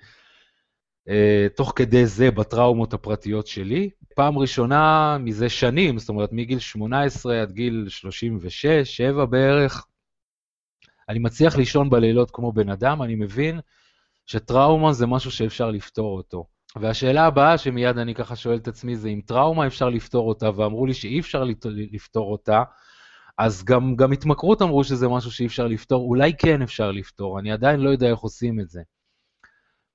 אה, 1.09 1.47
תוך 1.57 1.73
כדי 1.77 2.07
זה 2.07 2.31
בטראומות 2.31 2.95
הפרטיות 2.95 3.47
שלי. 3.47 3.91
פעם 4.15 4.39
ראשונה 4.39 5.17
מזה 5.21 5.49
שנים, 5.49 5.99
זאת 5.99 6.09
אומרת 6.09 6.33
מגיל 6.33 6.59
18 6.59 7.43
עד 7.43 7.53
גיל 7.53 7.87
36, 7.89 8.67
7 8.67 9.25
בערך, 9.25 9.87
אני 11.09 11.19
מצליח 11.19 11.57
לישון 11.57 11.91
בלילות 11.91 12.31
כמו 12.31 12.53
בן 12.53 12.69
אדם, 12.69 13.03
אני 13.03 13.15
מבין 13.15 13.61
שטראומה 14.29 14.93
זה 14.93 15.07
משהו 15.07 15.31
שאפשר 15.31 15.71
לפתור 15.71 16.17
אותו. 16.17 16.47
והשאלה 16.77 17.27
הבאה 17.27 17.59
שמיד 17.59 17.99
אני 17.99 18.15
ככה 18.15 18.37
שואל 18.37 18.57
את 18.57 18.69
עצמי 18.69 18.97
זה 18.97 19.09
אם 19.09 19.21
טראומה 19.27 19.67
אפשר 19.67 19.89
לפתור 19.89 20.29
אותה, 20.29 20.51
ואמרו 20.57 20.87
לי 20.87 20.95
שאי 20.95 21.21
אפשר 21.21 21.45
לפתור 21.93 22.33
אותה, 22.33 22.63
אז 23.39 23.65
גם, 23.65 23.97
גם 23.97 24.13
התמכרות 24.13 24.63
אמרו 24.63 24.85
שזה 24.85 25.09
משהו 25.09 25.31
שאי 25.31 25.47
אפשר 25.47 25.67
לפתור, 25.67 26.09
אולי 26.09 26.33
כן 26.39 26.63
אפשר 26.63 26.91
לפתור, 26.91 27.39
אני 27.39 27.53
עדיין 27.53 27.81
לא 27.81 27.91
יודע 27.91 28.11
איך 28.11 28.19
עושים 28.19 28.61
את 28.61 28.69
זה. 28.69 28.83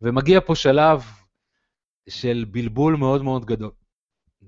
ומגיע 0.02 0.40
פה 0.46 0.56
שלב 0.56 1.04
של 2.10 2.46
בלבול 2.52 2.96
מאוד 2.96 3.22
מאוד 3.22 3.46
גדול. 3.46 3.72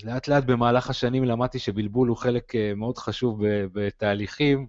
לאט 0.04 0.28
לאט 0.28 0.44
במהלך 0.44 0.90
השנים 0.90 1.24
למדתי 1.24 1.60
שבלבול 1.60 2.08
הוא 2.08 2.18
חלק 2.18 2.56
אה, 2.56 2.74
מאוד 2.76 2.98
חשוב 2.98 3.40
בתהליכים, 3.74 4.68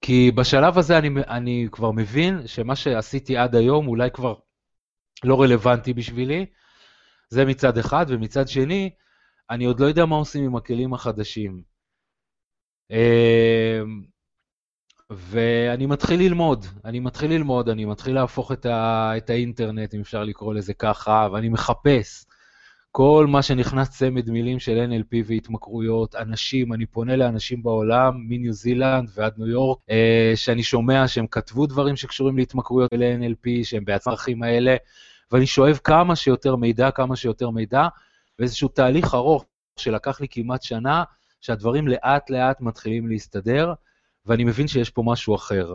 כי 0.00 0.30
בשלב 0.30 0.78
הזה 0.78 0.98
אני, 0.98 1.08
אני 1.28 1.68
כבר 1.72 1.90
מבין 1.90 2.46
שמה 2.46 2.76
שעשיתי 2.76 3.36
עד 3.36 3.54
היום 3.54 3.88
אולי 3.88 4.10
כבר 4.10 4.34
לא 5.24 5.42
רלוונטי 5.42 5.92
בשבילי, 5.92 6.46
זה 7.28 7.44
מצד 7.44 7.78
אחד, 7.78 8.06
ומצד 8.08 8.48
שני, 8.48 8.90
אני 9.50 9.64
עוד 9.64 9.80
לא 9.80 9.86
יודע 9.86 10.06
מה 10.06 10.16
עושים 10.16 10.44
עם 10.44 10.56
הכלים 10.56 10.94
החדשים. 10.94 11.62
אמ, 12.90 14.02
ואני 15.10 15.86
מתחיל 15.86 16.20
ללמוד, 16.20 16.66
אני 16.84 17.00
מתחיל 17.00 17.30
ללמוד, 17.30 17.68
אני 17.68 17.84
מתחיל 17.84 18.14
להפוך 18.14 18.52
את, 18.52 18.66
ה, 18.66 19.12
את 19.16 19.30
האינטרנט, 19.30 19.94
אם 19.94 20.00
אפשר 20.00 20.24
לקרוא 20.24 20.54
לזה 20.54 20.74
ככה, 20.74 21.28
ואני 21.32 21.48
מחפש. 21.48 22.26
כל 22.92 23.26
מה 23.28 23.42
שנכנס 23.42 23.90
צמד 23.90 24.30
מילים 24.30 24.58
של 24.58 24.86
NLP 24.90 25.16
והתמכרויות, 25.26 26.14
אנשים, 26.14 26.72
אני 26.72 26.86
פונה 26.86 27.16
לאנשים 27.16 27.62
בעולם, 27.62 28.12
מניו 28.28 28.52
זילנד 28.52 29.10
ועד 29.14 29.32
ניו 29.38 29.46
יורק, 29.46 29.78
אה, 29.90 30.32
שאני 30.34 30.62
שומע 30.62 31.08
שהם 31.08 31.26
כתבו 31.26 31.66
דברים 31.66 31.96
שקשורים 31.96 32.36
להתמכרויות 32.36 32.92
ול-NLP, 32.92 33.64
שהם 33.64 33.84
בעצמם 33.84 34.42
האלה, 34.42 34.76
ואני 35.32 35.46
שואב 35.46 35.78
כמה 35.84 36.16
שיותר 36.16 36.56
מידע, 36.56 36.90
כמה 36.90 37.16
שיותר 37.16 37.50
מידע, 37.50 37.88
ואיזשהו 38.38 38.68
תהליך 38.68 39.14
ארוך 39.14 39.44
שלקח 39.76 40.20
לי 40.20 40.26
כמעט 40.30 40.62
שנה, 40.62 41.04
שהדברים 41.40 41.88
לאט 41.88 42.30
לאט 42.30 42.60
מתחילים 42.60 43.08
להסתדר, 43.08 43.72
ואני 44.26 44.44
מבין 44.44 44.68
שיש 44.68 44.90
פה 44.90 45.02
משהו 45.06 45.34
אחר. 45.34 45.74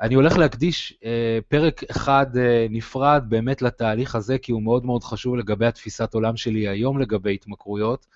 אני 0.00 0.14
הולך 0.14 0.38
להקדיש 0.38 0.98
אה, 1.04 1.38
פרק 1.48 1.84
אחד 1.90 2.36
אה, 2.36 2.66
נפרד 2.70 3.24
באמת 3.28 3.62
לתהליך 3.62 4.14
הזה, 4.14 4.38
כי 4.38 4.52
הוא 4.52 4.62
מאוד 4.62 4.84
מאוד 4.84 5.04
חשוב 5.04 5.36
לגבי 5.36 5.66
התפיסת 5.66 6.14
עולם 6.14 6.36
שלי 6.36 6.68
היום 6.68 6.98
לגבי 6.98 7.34
התמכרויות, 7.34 8.06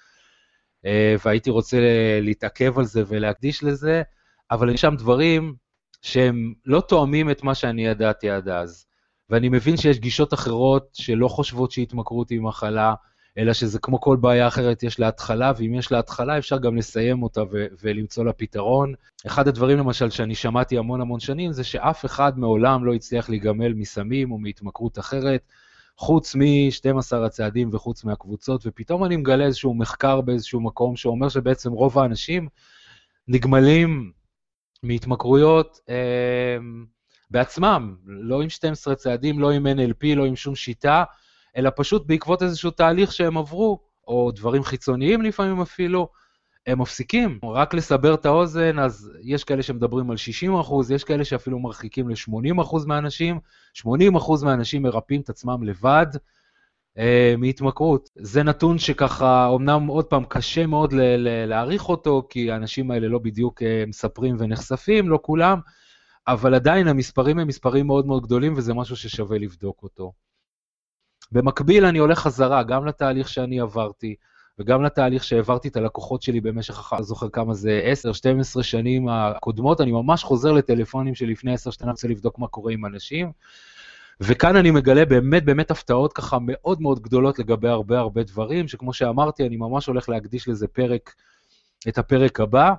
אה, 0.86 1.14
והייתי 1.24 1.50
רוצה 1.50 1.76
להתעכב 2.22 2.78
על 2.78 2.84
זה 2.84 3.02
ולהקדיש 3.06 3.64
לזה, 3.64 4.02
אבל 4.50 4.74
יש 4.74 4.80
שם 4.80 4.94
דברים 4.96 5.54
שהם 6.02 6.54
לא 6.64 6.80
תואמים 6.80 7.30
את 7.30 7.42
מה 7.42 7.54
שאני 7.54 7.86
ידעתי 7.86 8.30
עד 8.30 8.48
אז. 8.48 8.86
ואני 9.30 9.48
מבין 9.48 9.76
שיש 9.76 9.98
גישות 9.98 10.34
אחרות 10.34 10.88
שלא 10.92 11.28
חושבות 11.28 11.70
שהתמכרות 11.70 12.30
היא 12.30 12.40
מחלה, 12.40 12.94
אלא 13.38 13.52
שזה 13.52 13.78
כמו 13.78 14.00
כל 14.00 14.16
בעיה 14.16 14.48
אחרת, 14.48 14.82
יש 14.82 15.00
לה 15.00 15.08
התחלה, 15.08 15.52
ואם 15.56 15.74
יש 15.74 15.92
לה 15.92 15.98
התחלה 15.98 16.38
אפשר 16.38 16.58
גם 16.58 16.76
לסיים 16.76 17.22
אותה 17.22 17.42
ו- 17.42 17.66
ולמצוא 17.82 18.24
לה 18.24 18.32
פתרון. 18.32 18.94
אחד 19.26 19.48
הדברים 19.48 19.78
למשל 19.78 20.10
שאני 20.10 20.34
שמעתי 20.34 20.78
המון 20.78 21.00
המון 21.00 21.20
שנים, 21.20 21.52
זה 21.52 21.64
שאף 21.64 22.04
אחד 22.04 22.38
מעולם 22.38 22.84
לא 22.84 22.94
הצליח 22.94 23.28
להיגמל 23.28 23.72
מסמים 23.72 24.32
או 24.32 24.38
מהתמכרות 24.38 24.98
אחרת, 24.98 25.42
חוץ 25.96 26.34
מ-12 26.34 27.16
הצעדים 27.26 27.70
וחוץ 27.72 28.04
מהקבוצות, 28.04 28.66
ופתאום 28.66 29.04
אני 29.04 29.16
מגלה 29.16 29.44
איזשהו 29.44 29.74
מחקר 29.74 30.20
באיזשהו 30.20 30.60
מקום 30.60 30.96
שאומר 30.96 31.28
שבעצם 31.28 31.72
רוב 31.72 31.98
האנשים 31.98 32.48
נגמלים 33.28 34.12
מהתמכרויות 34.82 35.80
אה, 35.88 36.56
בעצמם, 37.30 37.96
לא 38.06 38.42
עם 38.42 38.48
12 38.48 38.94
צעדים, 38.94 39.40
לא 39.40 39.50
עם 39.50 39.66
NLP, 39.66 40.14
לא 40.16 40.24
עם 40.24 40.36
שום 40.36 40.54
שיטה, 40.54 41.04
אלא 41.56 41.70
פשוט 41.76 42.06
בעקבות 42.06 42.42
איזשהו 42.42 42.70
תהליך 42.70 43.12
שהם 43.12 43.38
עברו, 43.38 43.78
או 44.08 44.30
דברים 44.34 44.62
חיצוניים 44.62 45.22
לפעמים 45.22 45.60
אפילו, 45.60 46.08
הם 46.66 46.80
מפסיקים. 46.80 47.38
רק 47.44 47.74
לסבר 47.74 48.14
את 48.14 48.26
האוזן, 48.26 48.78
אז 48.78 49.12
יש 49.22 49.44
כאלה 49.44 49.62
שמדברים 49.62 50.10
על 50.10 50.16
60 50.16 50.54
אחוז, 50.54 50.90
יש 50.90 51.04
כאלה 51.04 51.24
שאפילו 51.24 51.58
מרחיקים 51.58 52.08
ל-80 52.08 52.62
אחוז 52.62 52.84
מהאנשים, 52.86 53.40
80 53.74 54.16
אחוז 54.16 54.44
מהאנשים 54.44 54.82
מרפאים 54.82 55.20
את 55.20 55.30
עצמם 55.30 55.62
לבד 55.62 56.06
אה, 56.98 57.34
מהתמכרות. 57.38 58.10
זה 58.16 58.42
נתון 58.42 58.78
שככה, 58.78 59.50
אמנם 59.54 59.86
עוד 59.86 60.04
פעם, 60.04 60.24
קשה 60.24 60.66
מאוד 60.66 60.92
ל- 60.92 61.00
ל- 61.00 61.46
להעריך 61.46 61.88
אותו, 61.88 62.26
כי 62.30 62.50
האנשים 62.50 62.90
האלה 62.90 63.08
לא 63.08 63.18
בדיוק 63.18 63.62
אה, 63.62 63.84
מספרים 63.86 64.36
ונחשפים, 64.38 65.08
לא 65.08 65.18
כולם, 65.22 65.60
אבל 66.28 66.54
עדיין 66.54 66.88
המספרים 66.88 67.38
הם 67.38 67.48
מספרים 67.48 67.86
מאוד 67.86 68.06
מאוד 68.06 68.22
גדולים, 68.22 68.54
וזה 68.56 68.74
משהו 68.74 68.96
ששווה 68.96 69.38
לבדוק 69.38 69.82
אותו. 69.82 70.12
במקביל, 71.32 71.84
אני 71.84 71.98
הולך 71.98 72.18
חזרה, 72.18 72.62
גם 72.62 72.86
לתהליך 72.86 73.28
שאני 73.28 73.60
עברתי, 73.60 74.14
וגם 74.58 74.82
לתהליך 74.82 75.24
שהעברתי 75.24 75.68
את 75.68 75.76
הלקוחות 75.76 76.22
שלי 76.22 76.40
במשך, 76.40 76.92
אני 76.92 77.02
זוכר 77.02 77.28
כמה 77.28 77.54
זה, 77.54 77.92
10-12 78.58 78.62
שנים 78.62 79.08
הקודמות, 79.08 79.80
אני 79.80 79.92
ממש 79.92 80.24
חוזר 80.24 80.52
לטלפונים 80.52 81.14
שלפני 81.14 81.52
10 81.52 81.70
שנים, 81.70 81.88
אני 81.88 81.92
רוצה 81.92 82.08
לבדוק 82.08 82.38
מה 82.38 82.46
קורה 82.46 82.72
עם 82.72 82.86
אנשים. 82.86 83.32
וכאן 84.20 84.56
אני 84.56 84.70
מגלה 84.70 85.04
באמת 85.04 85.44
באמת 85.44 85.70
הפתעות 85.70 86.12
ככה 86.12 86.38
מאוד 86.40 86.80
מאוד 86.82 87.02
גדולות 87.02 87.38
לגבי 87.38 87.68
הרבה 87.68 87.98
הרבה 87.98 88.22
דברים, 88.22 88.68
שכמו 88.68 88.92
שאמרתי, 88.92 89.46
אני 89.46 89.56
ממש 89.56 89.86
הולך 89.86 90.08
להקדיש 90.08 90.48
לזה 90.48 90.68
פרק, 90.68 91.14
את 91.88 91.98
הפרק 91.98 92.40
הבא, 92.40 92.72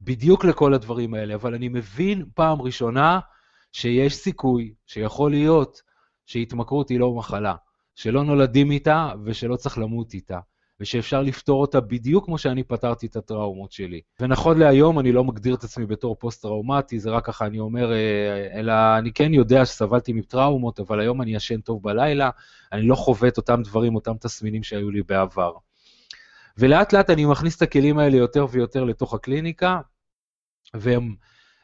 בדיוק 0.00 0.44
לכל 0.44 0.74
הדברים 0.74 1.14
האלה, 1.14 1.34
אבל 1.34 1.54
אני 1.54 1.68
מבין 1.68 2.24
פעם 2.34 2.62
ראשונה 2.62 3.20
שיש 3.72 4.14
סיכוי, 4.14 4.74
שיכול 4.86 5.30
להיות, 5.30 5.87
שהתמכרות 6.28 6.88
היא 6.88 7.00
לא 7.00 7.14
מחלה. 7.14 7.54
שלא 7.94 8.24
נולדים 8.24 8.70
איתה 8.70 9.10
ושלא 9.24 9.56
צריך 9.56 9.78
למות 9.78 10.14
איתה, 10.14 10.38
ושאפשר 10.80 11.22
לפתור 11.22 11.60
אותה 11.60 11.80
בדיוק 11.80 12.24
כמו 12.24 12.38
שאני 12.38 12.62
פתרתי 12.62 13.06
את 13.06 13.16
הטראומות 13.16 13.72
שלי. 13.72 14.00
ונכון 14.20 14.58
להיום 14.58 14.98
אני 14.98 15.12
לא 15.12 15.24
מגדיר 15.24 15.54
את 15.54 15.64
עצמי 15.64 15.86
בתור 15.86 16.16
פוסט-טראומטי, 16.18 17.00
זה 17.00 17.10
רק 17.10 17.26
ככה 17.26 17.46
אני 17.46 17.58
אומר, 17.58 17.92
אה, 17.92 18.58
אלא 18.60 18.72
אני 18.98 19.12
כן 19.12 19.34
יודע 19.34 19.64
שסבלתי 19.64 20.12
מטראומות, 20.12 20.80
אבל 20.80 21.00
היום 21.00 21.22
אני 21.22 21.34
ישן 21.34 21.60
טוב 21.60 21.82
בלילה, 21.82 22.30
אני 22.72 22.82
לא 22.82 22.94
חווה 22.94 23.28
את 23.28 23.36
אותם 23.36 23.62
דברים, 23.62 23.94
אותם 23.94 24.16
תסמינים 24.20 24.62
שהיו 24.62 24.90
לי 24.90 25.02
בעבר. 25.02 25.52
ולאט 26.58 26.92
לאט 26.92 27.10
אני 27.10 27.24
מכניס 27.24 27.56
את 27.56 27.62
הכלים 27.62 27.98
האלה 27.98 28.16
יותר 28.16 28.46
ויותר 28.50 28.84
לתוך 28.84 29.14
הקליניקה, 29.14 29.80
והם 30.74 31.14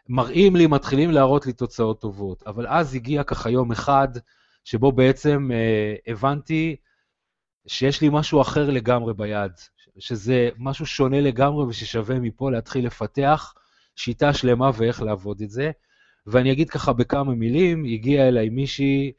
מראים 0.08 0.56
לי, 0.56 0.66
מתחילים 0.66 1.10
להראות 1.10 1.46
לי 1.46 1.52
תוצאות 1.52 2.00
טובות. 2.00 2.42
אבל 2.46 2.66
אז 2.68 2.94
הגיע 2.94 3.22
ככה 3.22 3.50
יום 3.50 3.72
אחד, 3.72 4.08
שבו 4.64 4.92
בעצם 4.92 5.50
אה, 5.52 6.12
הבנתי 6.12 6.76
שיש 7.66 8.00
לי 8.00 8.08
משהו 8.12 8.40
אחר 8.40 8.70
לגמרי 8.70 9.14
ביד, 9.14 9.52
שזה 9.98 10.48
משהו 10.58 10.86
שונה 10.86 11.20
לגמרי 11.20 11.64
וששווה 11.64 12.18
מפה 12.18 12.50
להתחיל 12.50 12.86
לפתח 12.86 13.54
שיטה 13.96 14.32
שלמה 14.32 14.70
ואיך 14.76 15.02
לעבוד 15.02 15.40
את 15.40 15.50
זה. 15.50 15.70
ואני 16.26 16.52
אגיד 16.52 16.70
ככה 16.70 16.92
בכמה 16.92 17.34
מילים, 17.34 17.84
הגיעה 17.84 18.28
אליי 18.28 18.48
מישהי 18.48 19.12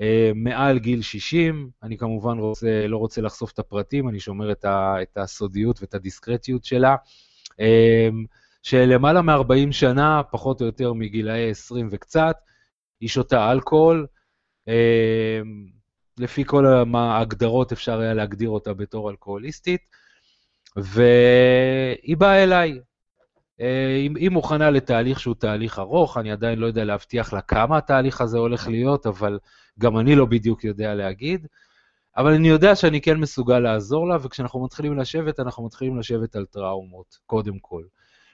אה, 0.00 0.30
מעל 0.34 0.78
גיל 0.78 1.02
60, 1.02 1.70
אני 1.82 1.98
כמובן 1.98 2.38
רוצה, 2.38 2.86
לא 2.86 2.96
רוצה 2.96 3.20
לחשוף 3.20 3.52
את 3.52 3.58
הפרטים, 3.58 4.08
אני 4.08 4.20
שומר 4.20 4.52
את, 4.52 4.64
ה, 4.64 4.96
את 5.02 5.16
הסודיות 5.16 5.80
ואת 5.80 5.94
הדיסקרטיות 5.94 6.64
שלה, 6.64 6.96
אה, 7.60 8.08
שלמעלה 8.62 9.22
מ-40 9.22 9.72
שנה, 9.72 10.22
פחות 10.30 10.60
או 10.60 10.66
יותר 10.66 10.92
מגילאי 10.92 11.50
20 11.50 11.88
וקצת, 11.92 12.36
היא 13.00 13.08
שותה 13.08 13.52
אלכוהול, 13.52 14.06
לפי 16.18 16.44
כל 16.44 16.66
ההגדרות 16.94 17.72
אפשר 17.72 18.00
היה 18.00 18.14
להגדיר 18.14 18.48
אותה 18.48 18.74
בתור 18.74 19.10
אלכוהוליסטית, 19.10 19.80
והיא 20.76 22.16
באה 22.16 22.44
אליי. 22.44 22.78
אה, 23.60 23.96
היא 24.16 24.30
מוכנה 24.30 24.70
לתהליך 24.70 25.20
שהוא 25.20 25.34
תהליך 25.34 25.78
ארוך, 25.78 26.18
אני 26.18 26.32
עדיין 26.32 26.58
לא 26.58 26.66
יודע 26.66 26.84
להבטיח 26.84 27.32
לה 27.32 27.40
כמה 27.40 27.78
התהליך 27.78 28.20
הזה 28.20 28.38
הולך 28.38 28.68
להיות, 28.68 29.06
אבל 29.06 29.38
גם 29.78 29.98
אני 29.98 30.14
לא 30.14 30.24
בדיוק 30.26 30.64
יודע 30.64 30.94
להגיד. 30.94 31.46
אבל 32.16 32.32
אני 32.32 32.48
יודע 32.48 32.76
שאני 32.76 33.00
כן 33.00 33.16
מסוגל 33.16 33.58
לעזור 33.58 34.08
לה, 34.08 34.16
וכשאנחנו 34.22 34.64
מתחילים 34.64 34.98
לשבת, 34.98 35.40
אנחנו 35.40 35.66
מתחילים 35.66 35.98
לשבת 35.98 36.36
על 36.36 36.44
טראומות, 36.44 37.18
קודם 37.26 37.58
כל. 37.58 37.82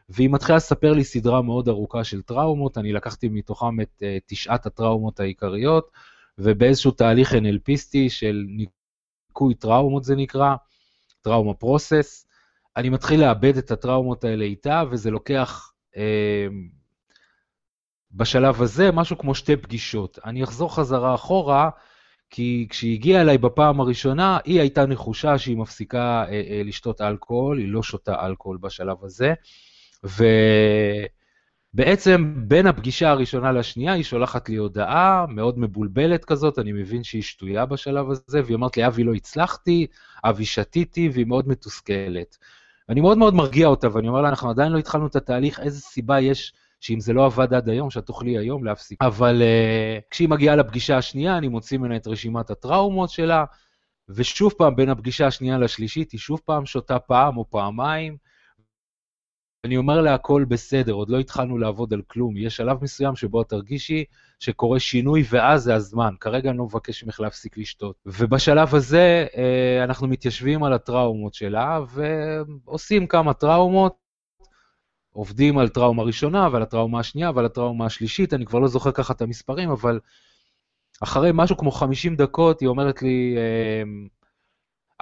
והיא 0.09 0.31
מתחילה 0.31 0.57
לספר 0.57 0.93
לי 0.93 1.05
סדרה 1.05 1.43
מאוד 1.43 1.69
ארוכה 1.69 2.05
של 2.05 2.23
טראומות, 2.23 2.79
אני 2.79 2.93
לקחתי 2.93 3.29
מתוכם 3.29 3.81
את 3.81 3.89
uh, 3.99 4.05
תשעת 4.27 4.67
הטראומות 4.67 5.21
העיקריות, 5.21 5.91
ובאיזשהו 6.43 6.91
תהליך 6.91 7.33
NLPיסטי 7.33 8.09
של 8.09 8.45
ניקוי 8.49 9.55
טראומות 9.55 10.05
זה 10.05 10.17
נקרא, 10.17 10.55
טראומה 11.23 11.55
פרוסס, 11.55 12.27
אני 12.77 12.89
מתחיל 12.89 13.21
לאבד 13.21 13.57
את 13.57 13.71
הטראומות 13.71 14.25
האלה 14.25 14.45
איתה, 14.45 14.83
וזה 14.91 15.11
לוקח 15.11 15.73
אה, 15.97 16.47
בשלב 18.13 18.63
הזה 18.63 18.93
משהו 18.93 19.19
כמו 19.19 19.35
שתי 19.35 19.57
פגישות. 19.57 20.19
אני 20.25 20.45
אחזור 20.45 20.75
חזרה 20.75 21.15
אחורה, 21.15 21.71
כי 22.31 22.67
כשהיא 22.71 22.95
הגיעה 22.95 23.23
אליי 23.23 23.39
בפעם 23.39 23.81
הראשונה, 23.81 24.39
היא 24.45 24.61
הייתה 24.61 24.87
נחושה 24.87 25.39
שהיא 25.39 25.57
מפסיקה 25.57 26.25
אה, 26.29 26.43
אה, 26.51 26.63
לשתות 26.65 27.01
אלכוהול, 27.01 27.59
היא 27.59 27.69
לא 27.69 27.83
שותה 27.83 28.27
אלכוהול 28.27 28.59
בשלב 28.61 29.05
הזה, 29.05 29.35
ו... 30.05 30.25
בעצם 31.75 32.35
בין 32.37 32.67
הפגישה 32.67 33.11
הראשונה 33.11 33.53
לשנייה 33.53 33.93
היא 33.93 34.05
שולחת 34.05 34.49
לי 34.49 34.57
הודעה 34.57 35.27
מאוד 35.29 35.59
מבולבלת 35.59 36.25
כזאת, 36.25 36.59
אני 36.59 36.73
מבין 36.73 37.05
שהיא 37.05 37.23
שטויה 37.23 37.67
בשלב 37.67 38.11
הזה, 38.11 38.41
והיא 38.45 38.55
אומרת 38.55 38.77
לי, 38.77 38.87
אבי, 38.87 39.05
לא 39.05 39.15
הצלחתי, 39.15 39.87
אבי, 40.25 40.45
שתיתי, 40.45 41.09
והיא 41.13 41.27
מאוד 41.27 41.49
מתוסכלת. 41.49 42.39
ואני 42.89 43.01
מאוד 43.01 43.19
מאוד 43.19 43.35
מרגיע 43.35 43.67
אותה, 43.67 43.95
ואני 43.95 44.09
אומר 44.09 44.21
לה, 44.21 44.29
אנחנו 44.29 44.51
עדיין 44.51 44.73
לא 44.73 44.79
התחלנו 44.79 45.07
את 45.07 45.17
התהליך, 45.17 45.61
איזה 45.61 45.81
סיבה 45.81 46.21
יש 46.21 46.53
שאם 46.81 47.01
זה 47.01 47.13
לא 47.13 47.27
עבד 47.27 47.55
עד 47.55 47.69
היום, 47.69 47.91
שאת 47.91 48.07
תוכלי 48.07 48.39
היום 48.39 48.65
להפסיק. 48.65 49.03
אבל 49.03 49.43
uh, 49.43 50.03
כשהיא 50.11 50.29
מגיעה 50.29 50.57
לפגישה 50.57 50.97
השנייה, 50.97 51.39
אני 51.39 51.49
מוציא 51.49 51.79
ממנה 51.79 51.97
את 51.97 52.07
רשימת 52.07 52.51
הטראומות 52.51 53.11
שלה, 53.11 53.45
ושוב 54.09 54.53
פעם, 54.59 54.77
בין 54.77 54.89
הפגישה 54.89 55.27
השנייה 55.27 55.59
לשלישית, 55.59 56.13
היא 56.13 56.21
שוב 56.21 56.41
פעם 56.45 56.67
שותה 56.67 56.99
פעם 56.99 57.37
או 57.37 57.51
פעמיים, 57.51 58.17
אני 59.65 59.77
אומר 59.77 60.01
לה, 60.01 60.15
הכל 60.15 60.45
בסדר, 60.49 60.93
עוד 60.93 61.11
לא 61.11 61.19
התחלנו 61.19 61.59
לעבוד 61.59 61.93
על 61.93 62.03
כלום. 62.03 62.37
יש 62.37 62.57
שלב 62.57 62.85
מסוים 62.85 63.17
שבו 63.17 63.43
את 63.43 63.49
תרגישי 63.49 64.05
שקורה 64.39 64.81
שינוי, 64.81 65.25
ואז 65.31 65.63
זה 65.63 65.75
הזמן. 65.75 66.15
כרגע 66.21 66.51
אני 66.51 66.59
לא 66.59 66.65
מבקש 66.65 67.05
ממך 67.05 67.21
להפסיק 67.21 67.59
לשתות. 67.59 67.97
ובשלב 68.07 68.75
הזה 68.75 69.27
אה, 69.37 69.85
אנחנו 69.85 70.09
מתיישבים 70.09 70.65
על 70.65 70.73
הטראומות 70.73 71.35
שלה, 71.35 71.81
ועושים 72.65 73.07
כמה 73.07 73.35
טראומות, 73.35 73.95
עובדים 75.13 75.59
על 75.59 75.69
טראומה 75.69 76.03
ראשונה, 76.03 76.49
ועל 76.53 76.63
הטראומה 76.63 77.01
השנייה, 77.01 77.31
ועל 77.35 77.45
הטראומה 77.45 77.87
השלישית, 77.87 78.35
אני 78.35 78.47
כבר 78.47 78.59
לא 78.59 78.69
זוכר 78.69 78.93
ככה 78.93 79.13
את 79.13 79.23
המספרים, 79.23 79.71
אבל 79.71 80.01
אחרי 81.01 81.31
משהו 81.35 81.57
כמו 81.57 81.71
50 81.71 82.17
דקות, 82.17 82.61
היא 82.61 82.69
אומרת 82.69 83.03
לי, 83.03 83.35
אה, 83.37 83.83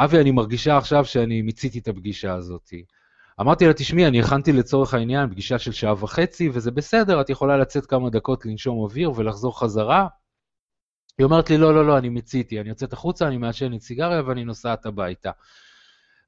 אבי, 0.05 0.21
אני 0.21 0.31
מרגישה 0.31 0.77
עכשיו 0.77 1.05
שאני 1.05 1.43
מיציתי 1.43 1.79
את 1.79 1.89
הפגישה 1.89 2.35
הזאתי. 2.35 2.85
אמרתי 3.41 3.67
לה, 3.67 3.73
תשמעי, 3.73 4.07
אני 4.07 4.21
הכנתי 4.21 4.53
לצורך 4.53 4.95
העניין 4.95 5.31
פגישה 5.31 5.59
של 5.59 5.73
שעה 5.73 5.93
וחצי, 5.93 6.51
וזה 6.53 6.71
בסדר, 6.71 7.21
את 7.21 7.31
יכולה 7.31 7.57
לצאת 7.57 7.87
כמה 7.87 8.11
דקות 8.11 8.47
לנשום 8.47 8.79
אוויר 8.79 9.13
ולחזור 9.17 9.61
חזרה. 9.61 10.07
היא 11.19 11.25
אומרת 11.25 11.51
לי, 11.51 11.59
לא, 11.59 11.75
לא, 11.75 11.87
לא, 11.87 11.99
אני 11.99 12.09
מיציתי, 12.09 12.61
אני 12.61 12.69
יוצאת 12.69 12.93
החוצה, 12.93 13.29
אני 13.29 13.39
מעשנת 13.39 13.81
סיגריה 13.81 14.23
ואני 14.27 14.45
נוסעת 14.45 14.87
הביתה. 14.87 15.31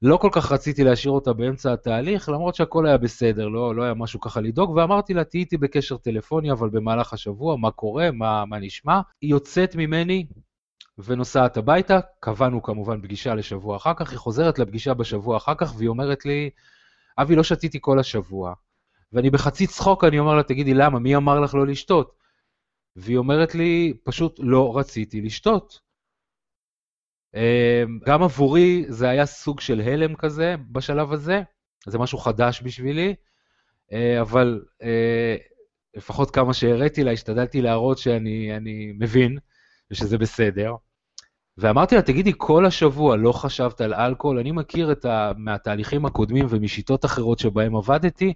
לא 0.01 0.17
כל 0.17 0.29
כך 0.31 0.51
רציתי 0.51 0.83
להשאיר 0.83 1.11
אותה 1.11 1.33
באמצע 1.33 1.73
התהליך, 1.73 2.29
למרות 2.29 2.55
שהכל 2.55 2.87
היה 2.87 2.97
בסדר, 2.97 3.47
לא, 3.47 3.75
לא 3.75 3.83
היה 3.83 3.93
משהו 3.93 4.19
ככה 4.19 4.41
לדאוג, 4.41 4.69
ואמרתי 4.69 5.13
לה, 5.13 5.23
תהיי 5.23 5.41
איתי 5.41 5.57
בקשר 5.57 5.97
טלפוני, 5.97 6.51
אבל 6.51 6.69
במהלך 6.69 7.13
השבוע, 7.13 7.57
מה 7.57 7.71
קורה, 7.71 8.11
מה, 8.11 8.45
מה 8.45 8.59
נשמע. 8.59 9.01
היא 9.21 9.31
יוצאת 9.31 9.75
ממני 9.75 10.25
ונוסעת 10.97 11.57
הביתה, 11.57 11.99
קבענו 12.19 12.63
כמובן 12.63 13.01
פגישה 13.01 13.35
לשבוע 13.35 13.77
אחר 13.77 13.93
כך, 13.93 14.11
היא 14.11 14.19
חוזרת 14.19 14.59
לפגישה 14.59 14.93
בשבוע 14.93 15.37
אחר 15.37 15.55
כך, 15.55 15.73
והיא 15.77 15.89
אומרת 15.89 16.25
לי, 16.25 16.49
אבי, 17.17 17.35
לא 17.35 17.43
שתיתי 17.43 17.77
כל 17.81 17.99
השבוע. 17.99 18.53
ואני 19.13 19.29
בחצי 19.29 19.67
צחוק, 19.67 20.03
אני 20.03 20.19
אומר 20.19 20.35
לה, 20.35 20.43
תגידי, 20.43 20.73
למה? 20.73 20.99
מי 20.99 21.15
אמר 21.15 21.39
לך 21.39 21.55
לא 21.55 21.67
לשתות? 21.67 22.15
והיא 22.95 23.17
אומרת 23.17 23.55
לי, 23.55 23.93
פשוט 24.03 24.35
לא 24.39 24.77
רציתי 24.77 25.21
לשתות. 25.21 25.79
אמ, 27.35 27.99
גם 28.05 28.23
עבורי 28.23 28.85
זה 28.87 29.09
היה 29.09 29.25
סוג 29.25 29.59
של 29.59 29.81
הלם 29.81 30.15
כזה 30.15 30.55
בשלב 30.71 31.11
הזה, 31.11 31.41
זה 31.87 31.99
משהו 31.99 32.17
חדש 32.17 32.61
בשבילי, 32.61 33.15
אה, 33.93 34.21
אבל 34.21 34.65
אה, 34.83 35.35
לפחות 35.93 36.31
כמה 36.31 36.53
שהראיתי 36.53 37.03
לה, 37.03 37.11
השתדלתי 37.11 37.61
להראות 37.61 37.97
שאני 37.97 38.91
מבין 38.99 39.37
ושזה 39.91 40.17
בסדר. 40.17 40.75
ואמרתי 41.57 41.95
לה, 41.95 42.01
תגידי, 42.01 42.33
כל 42.37 42.65
השבוע 42.65 43.15
לא 43.15 43.31
חשבת 43.31 43.81
על 43.81 43.93
אלכוהול? 43.93 44.39
אני 44.39 44.51
מכיר 44.51 44.91
את 44.91 45.05
ה... 45.05 45.31
מהתהליכים 45.37 46.05
הקודמים 46.05 46.45
ומשיטות 46.49 47.05
אחרות 47.05 47.39
שבהם 47.39 47.75
עבדתי, 47.75 48.33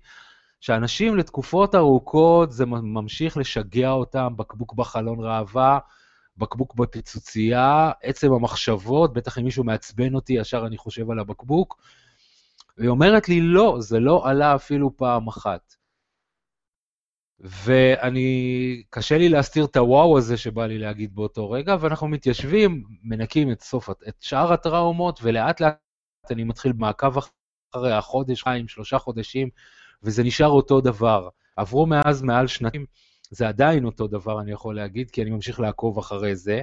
שאנשים 0.62 1.18
לתקופות 1.18 1.76
ארוכות 1.76 2.52
זה 2.52 2.66
ממשיך 2.66 3.38
לשגע 3.38 3.92
אותם, 3.92 4.34
בקבוק 4.38 4.74
בחלון 4.74 5.20
ראווה, 5.20 5.80
בקבוק 6.38 6.76
בפיצוצייה, 6.76 7.92
עצם 8.04 8.34
המחשבות, 8.34 9.14
בטח 9.14 9.38
אם 9.38 9.44
מישהו 9.44 9.64
מעצבן 9.64 10.16
אותי, 10.16 10.34
ישר 10.34 10.68
אני 10.68 10.78
חושב 10.78 11.12
על 11.12 11.20
הבקבוק. 11.20 11.78
והיא 12.78 12.90
אומרת 12.90 13.30
לי, 13.30 13.42
לא, 13.42 13.78
זה 13.80 14.00
לא 14.00 14.30
עלה 14.30 14.56
אפילו 14.56 14.98
פעם 14.98 15.28
אחת. 15.28 15.76
ואני, 17.40 18.84
קשה 18.90 19.18
לי 19.18 19.30
להסתיר 19.30 19.66
את 19.66 19.78
הוואו 19.78 20.18
הזה 20.18 20.38
שבא 20.38 20.66
לי 20.66 20.78
להגיד 20.78 21.16
באותו 21.16 21.52
רגע, 21.52 21.76
ואנחנו 21.80 22.08
מתיישבים, 22.08 22.84
מנקים 23.04 23.52
את 23.52 23.62
סוף, 23.62 23.90
את 23.90 24.16
שאר 24.20 24.54
הטראומות, 24.54 25.20
ולאט 25.24 25.62
לאט 25.62 25.78
אני 26.32 26.44
מתחיל 26.44 26.72
במעקב 26.72 27.14
אחרי 27.74 27.94
החודש, 27.94 28.44
חיים, 28.44 28.68
שלושה 28.68 28.98
חודשים, 28.98 29.50
וזה 30.04 30.24
נשאר 30.24 30.48
אותו 30.48 30.82
דבר. 30.82 31.30
עברו 31.56 31.86
מאז 31.86 32.22
מעל 32.22 32.48
שנתיים, 32.48 32.86
זה 33.30 33.48
עדיין 33.48 33.86
אותו 33.86 34.08
דבר, 34.08 34.42
אני 34.42 34.52
יכול 34.52 34.76
להגיד, 34.76 35.12
כי 35.12 35.22
אני 35.22 35.30
ממשיך 35.30 35.60
לעקוב 35.60 35.98
אחרי 35.98 36.36
זה. 36.36 36.62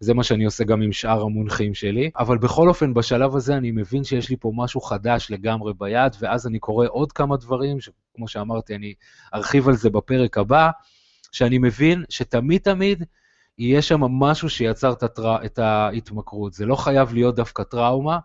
זה 0.00 0.14
מה 0.14 0.24
שאני 0.24 0.44
עושה 0.44 0.64
גם 0.64 0.82
עם 0.82 0.92
שאר 0.92 1.22
המונחים 1.22 1.74
שלי. 1.74 2.10
אבל 2.18 2.38
בכל 2.38 2.68
אופן, 2.68 2.94
בשלב 2.94 3.36
הזה 3.36 3.56
אני 3.56 3.70
מבין 3.70 4.04
שיש 4.04 4.30
לי 4.30 4.36
פה 4.36 4.52
משהו 4.54 4.80
חדש 4.80 5.30
לגמרי 5.30 5.72
ביד, 5.78 6.16
ואז 6.20 6.46
אני 6.46 6.58
קורא 6.58 6.86
עוד 6.88 7.12
כמה 7.12 7.36
דברים, 7.36 7.76
שכמו 8.12 8.28
שאמרתי, 8.28 8.74
אני 8.74 8.94
ארחיב 9.34 9.68
על 9.68 9.74
זה 9.74 9.90
בפרק 9.90 10.38
הבא, 10.38 10.70
שאני 11.32 11.58
מבין 11.58 12.04
שתמיד 12.08 12.60
תמיד 12.60 13.04
יהיה 13.58 13.82
שם 13.82 14.00
משהו 14.00 14.50
שיצר 14.50 14.92
את, 14.92 15.02
הטרא, 15.02 15.38
את 15.44 15.58
ההתמכרות. 15.58 16.52
זה 16.52 16.66
לא 16.66 16.76
חייב 16.76 17.12
להיות 17.12 17.34
דווקא 17.34 17.62
טראומה, 17.62 18.18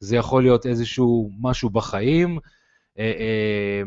זה 0.00 0.16
יכול 0.16 0.42
להיות 0.42 0.66
איזשהו 0.66 1.30
משהו 1.40 1.70
בחיים, 1.70 2.38
אה, 2.98 3.04
אה, 3.04 3.82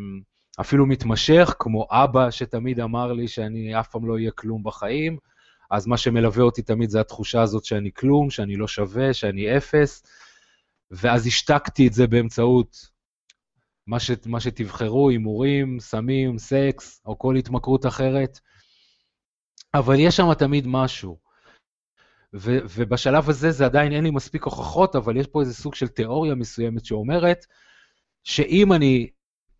אפילו 0.61 0.85
מתמשך, 0.85 1.55
כמו 1.59 1.87
אבא 1.91 2.31
שתמיד 2.31 2.79
אמר 2.79 3.13
לי 3.13 3.27
שאני 3.27 3.79
אף 3.79 3.87
פעם 3.87 4.07
לא 4.07 4.13
אהיה 4.13 4.31
כלום 4.31 4.63
בחיים, 4.63 5.17
אז 5.71 5.87
מה 5.87 5.97
שמלווה 5.97 6.43
אותי 6.43 6.61
תמיד 6.61 6.89
זה 6.89 7.01
התחושה 7.01 7.41
הזאת 7.41 7.65
שאני 7.65 7.91
כלום, 7.93 8.29
שאני 8.29 8.55
לא 8.55 8.67
שווה, 8.67 9.13
שאני 9.13 9.57
אפס, 9.57 10.03
ואז 10.91 11.27
השתקתי 11.27 11.87
את 11.87 11.93
זה 11.93 12.07
באמצעות 12.07 12.98
מה, 13.89 13.99
ש, 13.99 14.11
מה 14.25 14.39
שתבחרו, 14.39 15.09
הימורים, 15.09 15.79
סמים, 15.79 16.37
סקס, 16.37 17.01
או 17.05 17.19
כל 17.19 17.35
התמכרות 17.35 17.85
אחרת, 17.85 18.39
אבל 19.73 19.95
יש 19.99 20.17
שם 20.17 20.33
תמיד 20.33 20.67
משהו. 20.67 21.17
ו, 22.35 22.57
ובשלב 22.75 23.29
הזה 23.29 23.51
זה 23.51 23.65
עדיין 23.65 23.91
אין 23.93 24.03
לי 24.03 24.11
מספיק 24.11 24.43
הוכחות, 24.43 24.95
אבל 24.95 25.17
יש 25.17 25.27
פה 25.27 25.41
איזה 25.41 25.53
סוג 25.53 25.75
של 25.75 25.87
תיאוריה 25.87 26.35
מסוימת 26.35 26.85
שאומרת 26.85 27.45
שאם 28.23 28.73
אני 28.73 29.09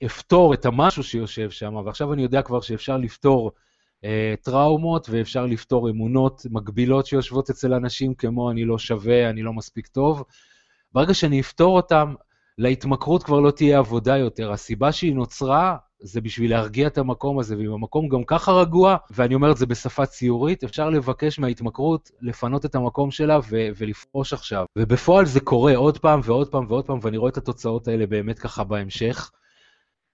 אפתור 0.05 0.53
את 0.53 0.65
המשהו 0.65 1.03
שיושב 1.03 1.49
שם, 1.49 1.75
ועכשיו 1.75 2.13
אני 2.13 2.21
יודע 2.21 2.41
כבר 2.41 2.61
שאפשר 2.61 2.97
לפתור 2.97 3.51
אה, 4.03 4.33
טראומות 4.43 5.09
ואפשר 5.09 5.45
לפתור 5.45 5.89
אמונות 5.89 6.41
מגבילות 6.51 7.05
שיושבות 7.05 7.49
אצל 7.49 7.73
אנשים 7.73 8.13
כמו 8.13 8.51
אני 8.51 8.65
לא 8.65 8.77
שווה, 8.77 9.29
אני 9.29 9.41
לא 9.43 9.53
מספיק 9.53 9.87
טוב. 9.87 10.23
ברגע 10.91 11.13
שאני 11.13 11.39
אפתור 11.39 11.75
אותם, 11.75 12.13
להתמכרות 12.59 13.23
כבר 13.23 13.39
לא 13.39 13.51
תהיה 13.51 13.79
עבודה 13.79 14.17
יותר. 14.17 14.51
הסיבה 14.51 14.91
שהיא 14.91 15.15
נוצרה 15.15 15.77
זה 16.01 16.21
בשביל 16.21 16.51
להרגיע 16.51 16.87
את 16.87 16.97
המקום 16.97 17.39
הזה, 17.39 17.57
ואם 17.57 17.71
המקום 17.71 18.07
גם 18.07 18.23
ככה 18.23 18.51
רגוע, 18.51 18.97
ואני 19.11 19.35
אומר 19.35 19.51
את 19.51 19.57
זה 19.57 19.65
בשפה 19.65 20.05
ציורית, 20.05 20.63
אפשר 20.63 20.89
לבקש 20.89 21.39
מההתמכרות 21.39 22.11
לפנות 22.21 22.65
את 22.65 22.75
המקום 22.75 23.11
שלה 23.11 23.39
ו- 23.49 23.67
ולפרוש 23.77 24.33
עכשיו. 24.33 24.65
ובפועל 24.77 25.25
זה 25.25 25.39
קורה 25.39 25.75
עוד 25.75 25.97
פעם 25.97 26.19
ועוד 26.23 26.51
פעם 26.51 26.65
ועוד 26.67 26.85
פעם, 26.85 26.99
ואני 27.01 27.17
רואה 27.17 27.29
את 27.31 27.37
התוצאות 27.37 27.87
האלה 27.87 28.05
באמת 28.05 28.39
ככה 28.39 28.63
בהמשך. 28.63 29.31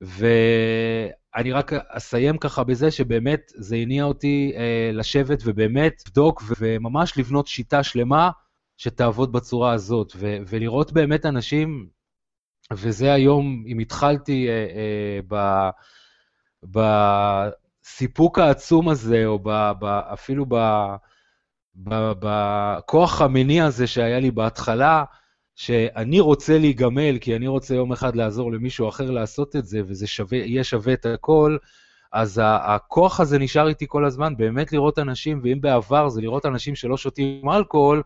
ואני 0.02 1.52
רק 1.52 1.74
אסיים 1.74 2.38
ככה 2.38 2.64
בזה 2.64 2.92
שבאמת 2.92 3.52
זה 3.56 3.76
הניע 3.76 4.04
אותי 4.04 4.54
אה, 4.56 4.92
לשבת 4.94 5.40
ובאמת 5.46 5.94
לבדוק 6.08 6.44
וממש 6.60 7.18
לבנות 7.18 7.48
שיטה 7.48 7.84
שלמה 7.84 8.30
שתעבוד 8.78 9.32
בצורה 9.32 9.72
הזאת, 9.72 10.14
ו- 10.16 10.38
ולראות 10.48 10.94
באמת 10.94 11.26
אנשים, 11.26 11.95
וזה 12.74 13.14
היום, 13.14 13.64
אם 13.68 13.80
התחלתי 13.80 14.48
אה, 14.50 14.54
אה, 14.54 15.20
ב... 15.28 15.70
בסיפוק 17.84 18.40
העצום 18.40 18.90
הזה, 18.90 19.26
או 19.26 19.40
ב, 19.40 19.72
ב, 19.80 19.86
אפילו 19.86 20.46
בכוח 21.76 23.22
המניע 23.22 23.66
הזה 23.66 23.88
שהיה 23.88 24.20
לי 24.20 24.32
בהתחלה, 24.32 25.04
שאני 25.56 26.20
רוצה 26.20 26.58
להיגמל, 26.58 27.18
כי 27.22 27.36
אני 27.36 27.48
רוצה 27.48 27.76
יום 27.76 27.92
אחד 27.92 28.16
לעזור 28.16 28.52
למישהו 28.52 28.90
אחר 28.90 29.12
לעשות 29.12 29.56
את 29.56 29.66
זה, 29.66 29.82
וזה 29.88 30.08
שווה, 30.08 30.38
יהיה 30.38 30.64
שווה 30.64 30.94
את 30.94 31.06
הכל, 31.06 31.58
אז 32.14 32.42
הכוח 32.44 33.20
הזה 33.20 33.40
נשאר 33.40 33.68
איתי 33.68 33.86
כל 33.90 34.06
הזמן, 34.06 34.38
באמת 34.38 34.72
לראות 34.74 35.00
אנשים, 35.00 35.40
ואם 35.44 35.62
בעבר 35.62 36.10
זה 36.10 36.22
לראות 36.22 36.46
אנשים 36.46 36.76
שלא 36.76 36.98
שותים 36.98 37.50
אלכוהול, 37.50 38.04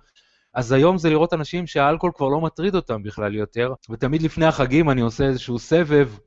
אז 0.54 0.72
היום 0.72 0.98
זה 0.98 1.10
לראות 1.10 1.34
אנשים 1.34 1.68
שהאלכוהול 1.68 2.14
כבר 2.16 2.28
לא 2.28 2.42
מטריד 2.42 2.76
אותם 2.76 3.04
בכלל 3.04 3.36
יותר, 3.36 3.74
ותמיד 3.90 4.22
לפני 4.22 4.46
החגים 4.46 4.90
אני 4.90 5.02
עושה 5.02 5.24
איזשהו 5.24 5.60
סבב, 5.60 6.18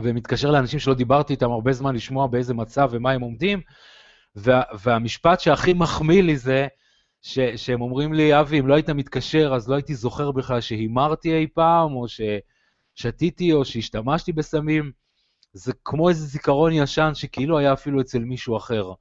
ומתקשר 0.00 0.50
לאנשים 0.50 0.78
שלא 0.78 0.94
דיברתי 0.94 1.32
איתם 1.32 1.50
הרבה 1.50 1.72
זמן 1.72 1.94
לשמוע 1.94 2.26
באיזה 2.26 2.54
מצב 2.54 2.88
ומה 2.92 3.10
הם 3.10 3.20
עומדים, 3.20 3.60
וה, 4.36 4.62
והמשפט 4.82 5.40
שהכי 5.40 5.72
מחמיא 5.72 6.22
לי 6.22 6.36
זה, 6.36 6.66
ש, 7.22 7.38
שהם 7.56 7.80
אומרים 7.80 8.12
לי, 8.12 8.40
אבי, 8.40 8.60
אם 8.60 8.66
לא 8.66 8.74
היית 8.74 8.90
מתקשר, 8.90 9.52
אז 9.54 9.68
לא 9.68 9.74
הייתי 9.74 9.94
זוכר 9.94 10.30
בכלל 10.30 10.60
שהימרתי 10.60 11.34
אי 11.34 11.46
פעם, 11.54 11.92
או 11.94 12.06
ששתיתי, 12.98 13.52
או 13.52 13.64
שהשתמשתי 13.64 14.32
בסמים. 14.32 14.92
זה 15.52 15.72
כמו 15.84 16.08
איזה 16.08 16.26
זיכרון 16.26 16.72
ישן 16.72 17.10
שכאילו 17.14 17.58
היה 17.58 17.72
אפילו 17.72 18.00
אצל 18.00 18.18
מישהו 18.18 18.56
אחר. 18.56 18.92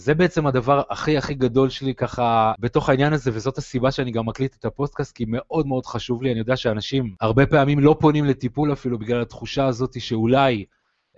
זה 0.00 0.14
בעצם 0.14 0.46
הדבר 0.46 0.82
הכי 0.90 1.16
הכי 1.16 1.34
גדול 1.34 1.68
שלי 1.68 1.94
ככה 1.94 2.52
בתוך 2.58 2.88
העניין 2.88 3.12
הזה, 3.12 3.30
וזאת 3.34 3.58
הסיבה 3.58 3.90
שאני 3.90 4.10
גם 4.10 4.26
מקליט 4.26 4.56
את 4.58 4.64
הפודקאסט, 4.64 5.16
כי 5.16 5.24
מאוד 5.28 5.66
מאוד 5.66 5.86
חשוב 5.86 6.22
לי, 6.22 6.30
אני 6.30 6.38
יודע 6.38 6.56
שאנשים 6.56 7.14
הרבה 7.20 7.46
פעמים 7.46 7.78
לא 7.78 7.96
פונים 8.00 8.24
לטיפול 8.24 8.72
אפילו 8.72 8.98
בגלל 8.98 9.22
התחושה 9.22 9.66
הזאת 9.66 10.00
שאולי, 10.00 10.64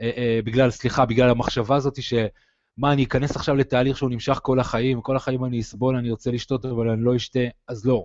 אה, 0.00 0.10
אה, 0.16 0.40
בגלל, 0.44 0.70
סליחה, 0.70 1.06
בגלל 1.06 1.30
המחשבה 1.30 1.76
הזאת 1.76 2.02
ש... 2.02 2.14
מה, 2.76 2.92
אני 2.92 3.04
אכנס 3.04 3.36
עכשיו 3.36 3.56
לתהליך 3.56 3.96
שהוא 3.96 4.10
נמשך 4.10 4.40
כל 4.42 4.60
החיים, 4.60 5.00
כל 5.00 5.16
החיים 5.16 5.44
אני 5.44 5.60
אסבול, 5.60 5.96
אני 5.96 6.10
רוצה 6.10 6.30
לשתות, 6.30 6.64
אבל 6.64 6.90
אני 6.90 7.04
לא 7.04 7.16
אשתה, 7.16 7.40
אז 7.68 7.86
לא. 7.86 8.04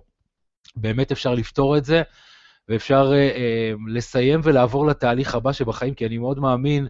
באמת 0.76 1.12
אפשר 1.12 1.34
לפתור 1.34 1.76
את 1.76 1.84
זה, 1.84 2.02
ואפשר 2.68 3.12
אה, 3.12 3.18
אה, 3.18 3.72
לסיים 3.88 4.40
ולעבור 4.42 4.86
לתהליך 4.86 5.34
הבא 5.34 5.52
שבחיים, 5.52 5.94
כי 5.94 6.06
אני 6.06 6.18
מאוד 6.18 6.38
מאמין 6.38 6.88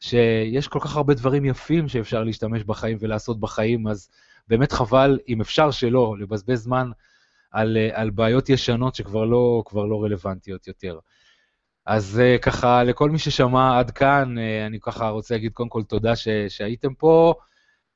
שיש 0.00 0.68
כל 0.68 0.80
כך 0.80 0.96
הרבה 0.96 1.14
דברים 1.14 1.44
יפים 1.44 1.88
שאפשר 1.88 2.24
להשתמש 2.24 2.64
בחיים 2.64 2.98
ולעשות 3.00 3.40
בחיים, 3.40 3.86
אז 3.86 4.10
באמת 4.48 4.72
חבל, 4.72 5.18
אם 5.28 5.40
אפשר 5.40 5.70
שלא, 5.70 6.14
לבזבז 6.18 6.62
זמן 6.62 6.90
על, 7.50 7.76
אה, 7.76 8.00
על 8.00 8.10
בעיות 8.10 8.48
ישנות 8.48 8.94
שכבר 8.94 9.24
לא, 9.24 9.62
לא 9.74 10.02
רלוונטיות 10.04 10.68
יותר. 10.68 10.98
אז 11.86 12.20
uh, 12.20 12.38
ככה, 12.42 12.84
לכל 12.84 13.10
מי 13.10 13.18
ששמע 13.18 13.78
עד 13.78 13.90
כאן, 13.90 14.34
uh, 14.38 14.66
אני 14.66 14.80
ככה 14.80 15.08
רוצה 15.08 15.34
להגיד 15.34 15.52
קודם 15.52 15.68
כל 15.68 15.82
תודה 15.82 16.16
ש, 16.16 16.28
שהייתם 16.48 16.94
פה. 16.94 17.34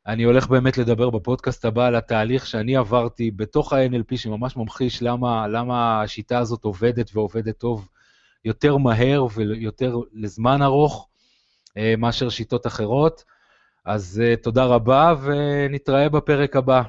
אני 0.06 0.22
הולך 0.22 0.46
באמת 0.46 0.78
לדבר 0.78 1.10
בפודקאסט 1.10 1.64
הבא 1.64 1.86
על 1.86 1.94
התהליך 1.94 2.46
שאני 2.46 2.76
עברתי 2.76 3.30
בתוך 3.30 3.72
ה-NLP, 3.72 4.16
שממש 4.16 4.56
ממחיש 4.56 5.02
למה, 5.02 5.48
למה 5.48 6.02
השיטה 6.02 6.38
הזאת 6.38 6.64
עובדת 6.64 7.10
ועובדת 7.14 7.58
טוב 7.58 7.88
יותר 8.44 8.76
מהר 8.76 9.26
ויותר 9.34 9.96
לזמן 10.12 10.62
ארוך 10.62 11.08
מאשר 11.98 12.28
שיטות 12.28 12.66
אחרות. 12.66 13.24
אז 13.84 14.22
uh, 14.24 14.42
תודה 14.42 14.64
רבה 14.64 15.14
ונתראה 15.22 16.08
בפרק 16.08 16.56
הבא. 16.56 16.82